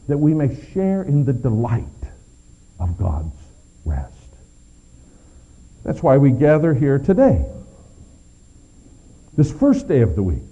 that 0.08 0.18
we 0.18 0.34
may 0.34 0.62
share 0.72 1.02
in 1.02 1.24
the 1.24 1.32
delight 1.32 1.84
of 2.78 2.98
God's 2.98 3.34
rest. 3.84 4.12
That's 5.82 6.02
why 6.02 6.18
we 6.18 6.30
gather 6.30 6.74
here 6.74 6.98
today, 6.98 7.44
this 9.37 9.52
first 9.52 9.88
day 9.88 10.00
of 10.00 10.14
the 10.14 10.22
week, 10.22 10.42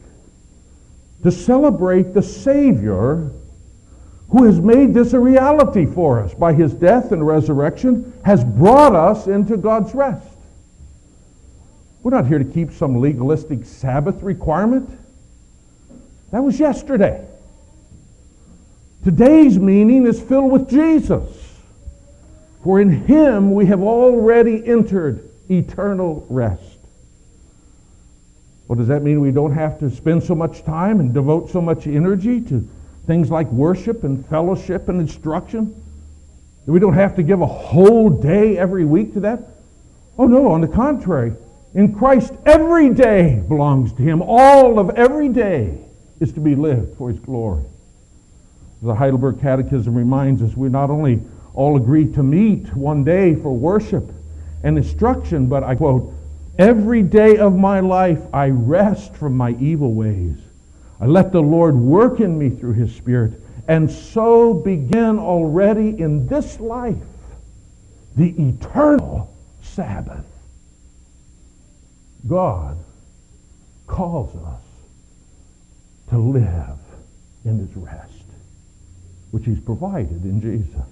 to 1.23 1.31
celebrate 1.31 2.15
the 2.15 2.23
Savior 2.23 3.31
who 4.33 4.45
has 4.45 4.59
made 4.61 4.95
this 4.95 5.13
a 5.13 5.21
reality 5.21 5.85
for 5.85 6.19
us 6.21 6.33
by 6.33 6.55
his 6.55 6.73
death 6.73 7.13
and 7.13 7.27
resurrection, 7.27 8.19
has 8.25 8.43
brought 8.43 8.95
us 8.95 9.27
into 9.27 9.59
God's 9.59 9.95
rest. 9.95 10.27
We're 12.03 12.11
not 12.11 12.27
here 12.27 12.39
to 12.39 12.45
keep 12.45 12.73
some 12.73 13.01
legalistic 13.01 13.65
Sabbath 13.65 14.23
requirement. 14.23 14.91
That 16.33 16.43
was 16.43 16.59
yesterday. 16.59 17.25
Today's 19.05 19.59
meaning 19.59 20.07
is 20.07 20.21
filled 20.21 20.51
with 20.51 20.69
Jesus. 20.69 21.29
For 22.65 22.81
in 22.81 23.05
him 23.07 23.53
we 23.53 23.67
have 23.67 23.83
already 23.83 24.67
entered 24.67 25.29
eternal 25.49 26.27
rest. 26.29 26.79
Well, 28.67 28.79
does 28.79 28.89
that 28.89 29.03
mean 29.03 29.21
we 29.21 29.33
don't 29.33 29.53
have 29.53 29.79
to 29.81 29.91
spend 29.91 30.23
so 30.23 30.35
much 30.35 30.65
time 30.65 30.99
and 31.01 31.13
devote 31.13 31.51
so 31.51 31.61
much 31.61 31.87
energy 31.87 32.41
to 32.41 32.69
things 33.07 33.31
like 33.31 33.51
worship 33.53 34.05
and 34.05 34.27
fellowship 34.27 34.89
and 34.89 35.01
instruction? 35.01 35.75
That 36.65 36.73
we 36.73 36.79
don't 36.79 36.95
have 36.95 37.17
to 37.17 37.23
give 37.23 37.43
a 37.43 37.47
whole 37.47 38.09
day 38.09 38.57
every 38.57 38.85
week 38.85 39.13
to 39.15 39.21
that? 39.21 39.41
Oh, 40.17 40.27
no, 40.27 40.49
on 40.49 40.61
the 40.61 40.69
contrary. 40.69 41.35
In 41.75 41.95
Christ, 41.95 42.35
every 42.45 42.91
day 42.91 43.43
belongs 43.49 43.93
to 43.95 44.03
Him. 44.03 44.21
All 44.21 44.79
of 44.79 44.91
every 44.91 45.29
day 45.29 45.79
is 46.21 46.33
to 46.35 46.41
be 46.41 46.55
lived 46.55 46.99
for 46.99 47.11
His 47.11 47.19
glory. 47.19 47.65
The 48.83 48.95
Heidelberg 48.95 49.41
Catechism 49.41 49.95
reminds 49.95 50.43
us 50.43 50.57
we 50.57 50.69
not 50.69 50.91
only 50.91 51.23
all 51.55 51.77
agree 51.77 52.07
to 52.13 52.23
meet 52.23 52.75
one 52.75 53.05
day 53.05 53.35
for 53.35 53.53
worship 53.55 54.13
and 54.63 54.77
instruction, 54.77 55.47
but 55.47 55.63
I 55.63 55.75
quote, 55.75 56.13
Every 56.59 57.03
day 57.03 57.39
of 57.39 57.57
my 57.57 57.81
life 57.81 58.21
I 58.35 58.51
rest 58.51 59.15
from 59.17 59.37
my 59.37 59.53
evil 59.59 59.95
ways. 59.95 60.37
I 61.01 61.07
let 61.07 61.33
the 61.33 61.41
Lord 61.41 61.75
work 61.75 62.21
in 62.21 62.39
me 62.39 62.51
through 62.51 62.75
His 62.75 62.95
Spirit, 62.95 63.41
and 63.67 63.91
so 63.91 64.53
begin 64.53 65.19
already 65.19 65.99
in 65.99 66.27
this 66.27 66.61
life 66.61 66.97
the 68.15 68.35
eternal 68.39 69.35
Sabbath. 69.63 70.32
God 72.27 72.79
calls 73.87 74.35
us 74.37 74.63
to 76.11 76.19
live 76.19 76.79
in 77.45 77.59
his 77.59 77.75
rest, 77.77 78.25
which 79.31 79.45
he's 79.45 79.61
provided 79.61 80.25
in 80.25 80.41
Jesus. 80.41 80.83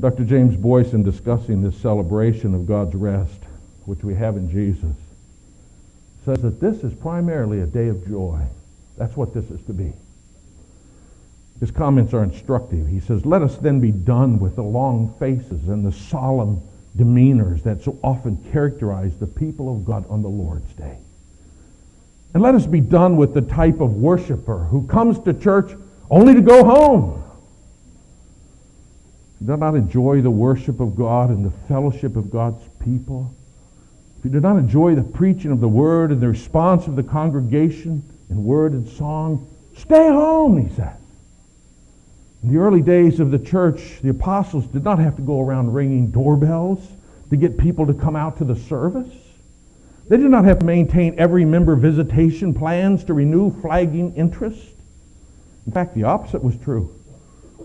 Dr. 0.00 0.24
James 0.24 0.56
Boice, 0.56 0.92
in 0.92 1.02
discussing 1.02 1.62
this 1.62 1.76
celebration 1.76 2.54
of 2.54 2.66
God's 2.66 2.94
rest, 2.94 3.40
which 3.84 4.02
we 4.02 4.14
have 4.14 4.36
in 4.36 4.50
Jesus, 4.50 4.96
says 6.24 6.42
that 6.42 6.60
this 6.60 6.82
is 6.82 6.92
primarily 6.94 7.60
a 7.60 7.66
day 7.66 7.88
of 7.88 8.06
joy. 8.06 8.40
That's 8.96 9.16
what 9.16 9.34
this 9.34 9.50
is 9.50 9.60
to 9.66 9.72
be. 9.72 9.92
His 11.60 11.70
comments 11.70 12.12
are 12.12 12.22
instructive. 12.22 12.88
He 12.88 13.00
says, 13.00 13.24
Let 13.24 13.42
us 13.42 13.56
then 13.56 13.80
be 13.80 13.92
done 13.92 14.38
with 14.38 14.56
the 14.56 14.62
long 14.62 15.14
faces 15.18 15.68
and 15.68 15.86
the 15.86 15.92
solemn 15.92 16.60
demeanors 16.96 17.62
that 17.64 17.82
so 17.82 17.98
often 18.02 18.36
characterize 18.52 19.16
the 19.16 19.26
people 19.26 19.74
of 19.74 19.84
God 19.84 20.04
on 20.08 20.22
the 20.22 20.28
Lord's 20.28 20.72
day. 20.74 20.98
And 22.32 22.42
let 22.42 22.54
us 22.54 22.66
be 22.66 22.80
done 22.80 23.16
with 23.16 23.34
the 23.34 23.40
type 23.40 23.80
of 23.80 23.94
worshiper 23.94 24.64
who 24.64 24.86
comes 24.86 25.18
to 25.20 25.32
church 25.32 25.72
only 26.10 26.34
to 26.34 26.40
go 26.40 26.64
home. 26.64 27.24
If 29.34 29.40
you 29.40 29.46
do 29.48 29.56
not 29.56 29.74
enjoy 29.74 30.20
the 30.20 30.30
worship 30.30 30.80
of 30.80 30.96
God 30.96 31.30
and 31.30 31.44
the 31.44 31.50
fellowship 31.68 32.16
of 32.16 32.30
God's 32.30 32.62
people, 32.80 33.34
if 34.18 34.24
you 34.24 34.30
do 34.30 34.40
not 34.40 34.56
enjoy 34.56 34.94
the 34.94 35.02
preaching 35.02 35.50
of 35.50 35.60
the 35.60 35.68
word 35.68 36.10
and 36.10 36.20
the 36.20 36.28
response 36.28 36.86
of 36.86 36.96
the 36.96 37.02
congregation 37.02 38.02
in 38.30 38.44
word 38.44 38.72
and 38.72 38.88
song, 38.88 39.46
stay 39.76 40.08
home, 40.08 40.66
he 40.66 40.74
says. 40.74 40.96
In 42.44 42.52
the 42.52 42.58
early 42.58 42.82
days 42.82 43.20
of 43.20 43.30
the 43.30 43.38
church, 43.38 44.00
the 44.02 44.10
apostles 44.10 44.66
did 44.66 44.84
not 44.84 44.98
have 44.98 45.16
to 45.16 45.22
go 45.22 45.40
around 45.40 45.72
ringing 45.72 46.10
doorbells 46.10 46.86
to 47.30 47.36
get 47.36 47.56
people 47.56 47.86
to 47.86 47.94
come 47.94 48.14
out 48.14 48.36
to 48.36 48.44
the 48.44 48.54
service. 48.54 49.14
They 50.08 50.18
did 50.18 50.30
not 50.30 50.44
have 50.44 50.58
to 50.58 50.66
maintain 50.66 51.14
every 51.16 51.46
member 51.46 51.74
visitation 51.74 52.52
plans 52.52 53.02
to 53.04 53.14
renew 53.14 53.50
flagging 53.62 54.14
interest. 54.14 54.74
In 55.64 55.72
fact, 55.72 55.94
the 55.94 56.04
opposite 56.04 56.44
was 56.44 56.54
true. 56.58 56.94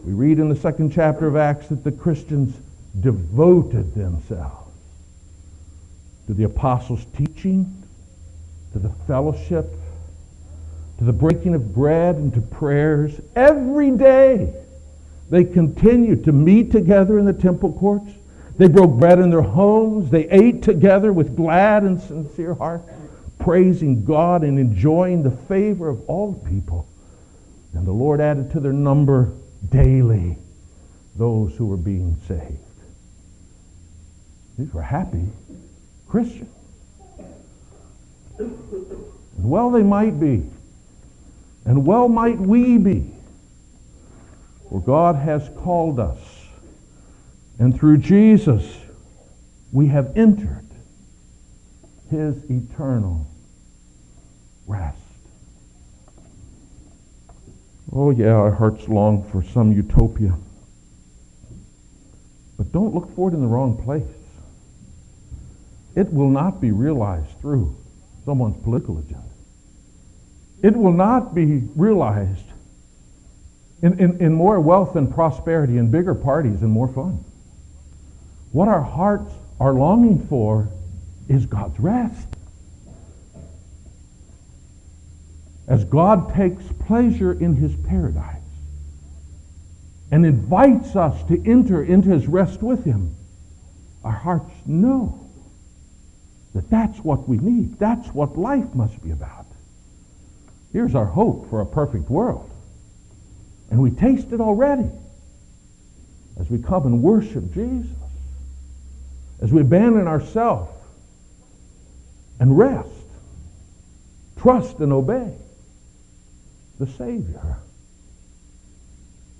We 0.06 0.14
read 0.14 0.40
in 0.40 0.48
the 0.48 0.56
second 0.56 0.94
chapter 0.94 1.28
of 1.28 1.36
Acts 1.36 1.68
that 1.68 1.84
the 1.84 1.92
Christians 1.92 2.56
devoted 3.02 3.94
themselves 3.96 4.74
to 6.28 6.34
the 6.34 6.46
apostles' 6.46 7.06
teaching, 7.18 7.84
to 8.72 8.80
the 8.80 8.94
fellowship, 9.08 9.74
to 11.00 11.04
the 11.04 11.12
breaking 11.12 11.54
of 11.54 11.76
bread, 11.76 12.16
and 12.16 12.34
to 12.34 12.40
prayers 12.40 13.20
every 13.36 13.92
day. 13.92 14.54
They 15.30 15.44
continued 15.44 16.24
to 16.26 16.32
meet 16.32 16.72
together 16.72 17.20
in 17.20 17.26
the 17.26 17.34
temple 17.34 17.74
courts. 17.74 18.12
They 18.58 18.68
broke 18.68 19.00
bread 19.00 19.20
in 19.20 19.30
their 19.30 19.42
homes. 19.42 20.10
They 20.10 20.28
ate 20.30 20.64
together 20.64 21.14
with 21.14 21.36
glad 21.36 21.84
and 21.84 22.02
sincere 22.02 22.56
heart, 22.56 22.84
praising 23.38 24.04
God 24.04 24.44
and 24.44 24.60
enjoying 24.60 25.24
the 25.24 25.32
favor 25.32 25.88
of 25.88 26.02
all 26.10 26.34
people. 26.34 26.88
And 27.74 27.86
the 27.86 27.92
Lord 27.92 28.20
added 28.20 28.52
to 28.52 28.60
their 28.60 28.74
number 28.74 29.32
daily 29.70 30.38
those 31.16 31.56
who 31.56 31.68
were 31.68 31.78
being 31.78 32.16
saved. 32.28 32.58
These 34.58 34.74
were 34.74 34.82
happy 34.82 35.28
Christians. 36.08 36.50
And 38.38 38.58
well 39.38 39.70
they 39.70 39.84
might 39.84 40.20
be. 40.20 40.44
And 41.66 41.86
well 41.86 42.10
might 42.10 42.40
we 42.40 42.78
be. 42.78 43.12
For 44.70 44.80
God 44.80 45.16
has 45.16 45.50
called 45.58 46.00
us. 46.00 46.20
And 47.58 47.78
through 47.78 47.98
Jesus, 47.98 48.78
we 49.72 49.88
have 49.88 50.16
entered 50.16 50.66
his 52.10 52.36
eternal 52.50 53.28
rest. 54.68 54.98
Oh, 57.92 58.12
yeah, 58.12 58.34
our 58.34 58.52
hearts 58.52 58.88
long 58.88 59.28
for 59.30 59.44
some 59.44 59.72
utopia. 59.72 60.36
But 62.58 62.72
don't 62.72 62.94
look 62.94 63.16
for 63.16 63.30
it 63.30 63.34
in 63.34 63.42
the 63.42 63.48
wrong 63.48 63.82
place. 63.84 64.04
It 65.96 66.14
will 66.14 66.30
not 66.30 66.62
be 66.62 66.72
realized 66.72 67.40
through 67.42 67.76
someone's 68.26 68.62
political 68.64 69.00
agenda. 69.00 69.24
It 70.62 70.76
will 70.76 70.94
not 70.94 71.34
be 71.34 71.64
realized 71.76 72.46
in, 73.82 74.00
in, 74.00 74.22
in 74.22 74.34
more 74.34 74.60
wealth 74.60 74.96
and 74.96 75.14
prosperity 75.14 75.78
and 75.78 75.92
bigger 75.92 76.16
parties 76.16 76.62
and 76.62 76.72
more 76.72 76.88
fun. 76.88 77.24
What 78.52 78.68
our 78.68 78.82
hearts 78.82 79.32
are 79.60 79.74
longing 79.74 80.26
for 80.28 80.70
is 81.28 81.46
God's 81.46 81.80
rest. 81.80 82.28
As 85.68 85.86
God 85.86 86.34
takes 86.34 86.64
pleasure 86.88 87.32
in 87.32 87.56
his 87.56 87.76
paradise 87.76 88.36
and 90.12 90.26
invites 90.26 90.96
us 90.96 91.24
to 91.28 91.42
enter 91.46 91.84
into 91.84 92.10
his 92.10 92.28
rest 92.28 92.64
with 92.64 92.84
him, 92.84 93.16
our 94.04 94.12
hearts 94.12 94.52
know 94.66 95.30
that 96.56 96.70
that's 96.70 97.00
what 97.00 97.30
we 97.30 97.38
need. 97.38 97.78
That's 97.78 98.08
what 98.10 98.38
life 98.38 98.74
must 98.74 99.02
be 99.04 99.12
about. 99.12 99.46
Here's 100.74 100.96
our 100.96 101.06
hope 101.06 101.50
for 101.50 101.62
a 101.62 101.66
perfect 101.66 102.10
world. 102.10 102.49
And 103.70 103.80
we 103.80 103.92
taste 103.92 104.32
it 104.32 104.42
already 104.42 104.90
as 106.40 106.50
we 106.50 106.58
come 106.58 106.86
and 106.86 107.04
worship 107.04 107.54
Jesus, 107.54 107.92
as 109.42 109.52
we 109.52 109.62
abandon 109.62 110.08
ourselves 110.08 110.72
and 112.40 112.58
rest, 112.58 112.90
trust 114.38 114.80
and 114.80 114.94
obey 114.94 115.34
the 116.80 116.88
Savior. 116.88 117.58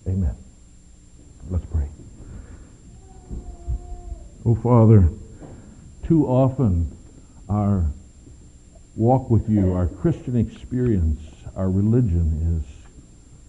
Amen. 0.08 0.36
Let's 1.50 1.66
pray. 1.66 1.88
Oh, 4.46 4.56
Father, 4.56 5.10
too 6.04 6.28
often 6.28 6.92
our 7.48 7.86
walk 8.96 9.30
with 9.30 9.50
you, 9.50 9.74
our 9.74 9.88
Christian 9.88 10.36
experience, 10.36 11.22
our 11.56 11.70
religion 11.70 12.62
is 12.64 12.79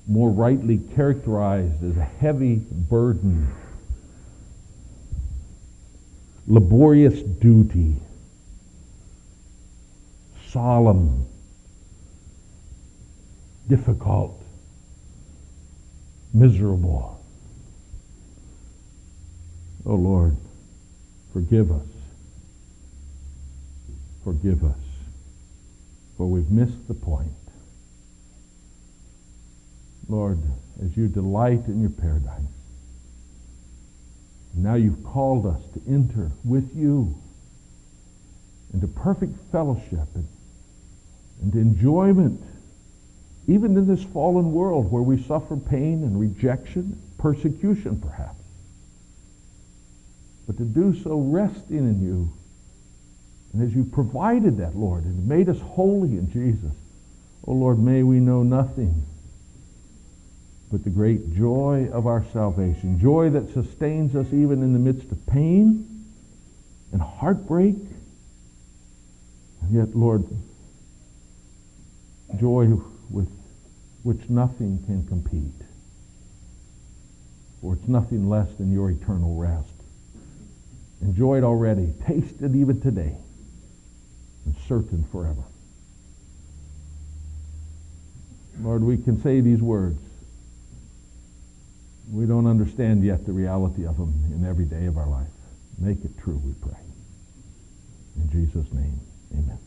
more 0.07 0.31
rightly 0.31 0.79
characterized 0.95 1.83
as 1.85 1.97
a 1.97 2.05
heavy 2.05 2.57
burden, 2.57 3.49
laborious 6.47 7.23
duty, 7.23 7.97
solemn, 10.49 11.27
difficult, 13.69 14.43
miserable. 16.35 17.23
Oh 19.87 19.95
Lord, 19.95 20.37
forgive 21.33 21.71
us. 21.71 21.87
Forgive 24.25 24.63
us 24.65 24.77
for 26.21 26.27
we've 26.27 26.51
missed 26.51 26.87
the 26.87 26.93
point. 26.93 27.33
Lord, 30.11 30.39
as 30.85 30.97
you 30.97 31.07
delight 31.07 31.67
in 31.67 31.81
your 31.81 31.91
paradise, 31.91 32.41
now 34.55 34.75
you've 34.75 35.05
called 35.05 35.47
us 35.47 35.63
to 35.75 35.83
enter 35.89 36.33
with 36.45 36.75
you 36.75 37.15
into 38.75 38.89
perfect 38.89 39.37
fellowship 39.53 40.09
and, 40.15 40.27
and 41.43 41.55
enjoyment, 41.55 42.43
even 43.47 43.77
in 43.77 43.87
this 43.87 44.03
fallen 44.03 44.53
world 44.53 44.91
where 44.91 45.03
we 45.03 45.23
suffer 45.23 45.57
pain 45.57 46.03
and 46.03 46.19
rejection, 46.19 47.01
persecution 47.17 48.01
perhaps. 48.01 48.43
But 50.49 50.59
to 50.59 50.65
do 50.65 51.01
so 51.05 51.21
resting 51.21 51.79
in 51.79 52.03
you 52.03 52.33
and 53.53 53.63
as 53.63 53.75
you 53.75 53.85
provided 53.85 54.59
that, 54.59 54.77
Lord, 54.77 55.05
and 55.05 55.29
made 55.29 55.49
us 55.49 55.61
holy 55.61 56.11
in 56.11 56.31
Jesus, 56.33 56.73
oh 57.47 57.53
Lord, 57.53 57.79
may 57.79 58.03
we 58.03 58.19
know 58.19 58.43
nothing 58.43 59.05
but 60.71 60.85
the 60.85 60.91
great 60.91 61.35
joy 61.35 61.89
of 61.93 62.07
our 62.07 62.25
salvation, 62.33 62.99
joy 63.01 63.31
that 63.31 63.53
sustains 63.53 64.15
us 64.15 64.27
even 64.33 64.63
in 64.63 64.73
the 64.73 64.79
midst 64.79 65.11
of 65.11 65.27
pain 65.27 66.05
and 66.93 67.03
heartbreak. 67.03 67.75
And 69.63 69.73
yet, 69.73 69.97
Lord, 69.97 70.25
joy 72.39 72.67
with 73.11 73.29
which 74.05 74.31
nothing 74.31 74.83
can 74.87 75.07
compete. 75.07 75.67
For 77.61 77.75
it's 77.75 77.89
nothing 77.89 78.29
less 78.29 78.49
than 78.55 78.73
your 78.73 78.91
eternal 78.91 79.35
rest. 79.35 79.73
Enjoyed 81.03 81.43
already, 81.43 81.93
tasted 82.07 82.55
even 82.55 82.81
today 82.81 83.17
and 84.47 84.55
certain 84.69 85.05
forever. 85.11 85.43
Lord, 88.63 88.83
we 88.83 88.97
can 88.97 89.21
say 89.23 89.41
these 89.41 89.61
words. 89.61 90.01
We 92.11 92.27
don't 92.27 92.47
understand 92.47 93.05
yet 93.05 93.25
the 93.25 93.33
reality 93.33 93.87
of 93.87 93.97
them 93.97 94.13
in 94.35 94.45
every 94.45 94.65
day 94.65 94.87
of 94.87 94.99
our 94.99 95.09
life. 95.09 95.29
Make 95.79 96.05
it 96.05 96.19
true, 96.19 96.41
we 96.45 96.53
pray. 96.55 96.79
In 98.17 98.31
Jesus' 98.31 98.73
name, 98.73 99.01
amen. 99.33 99.59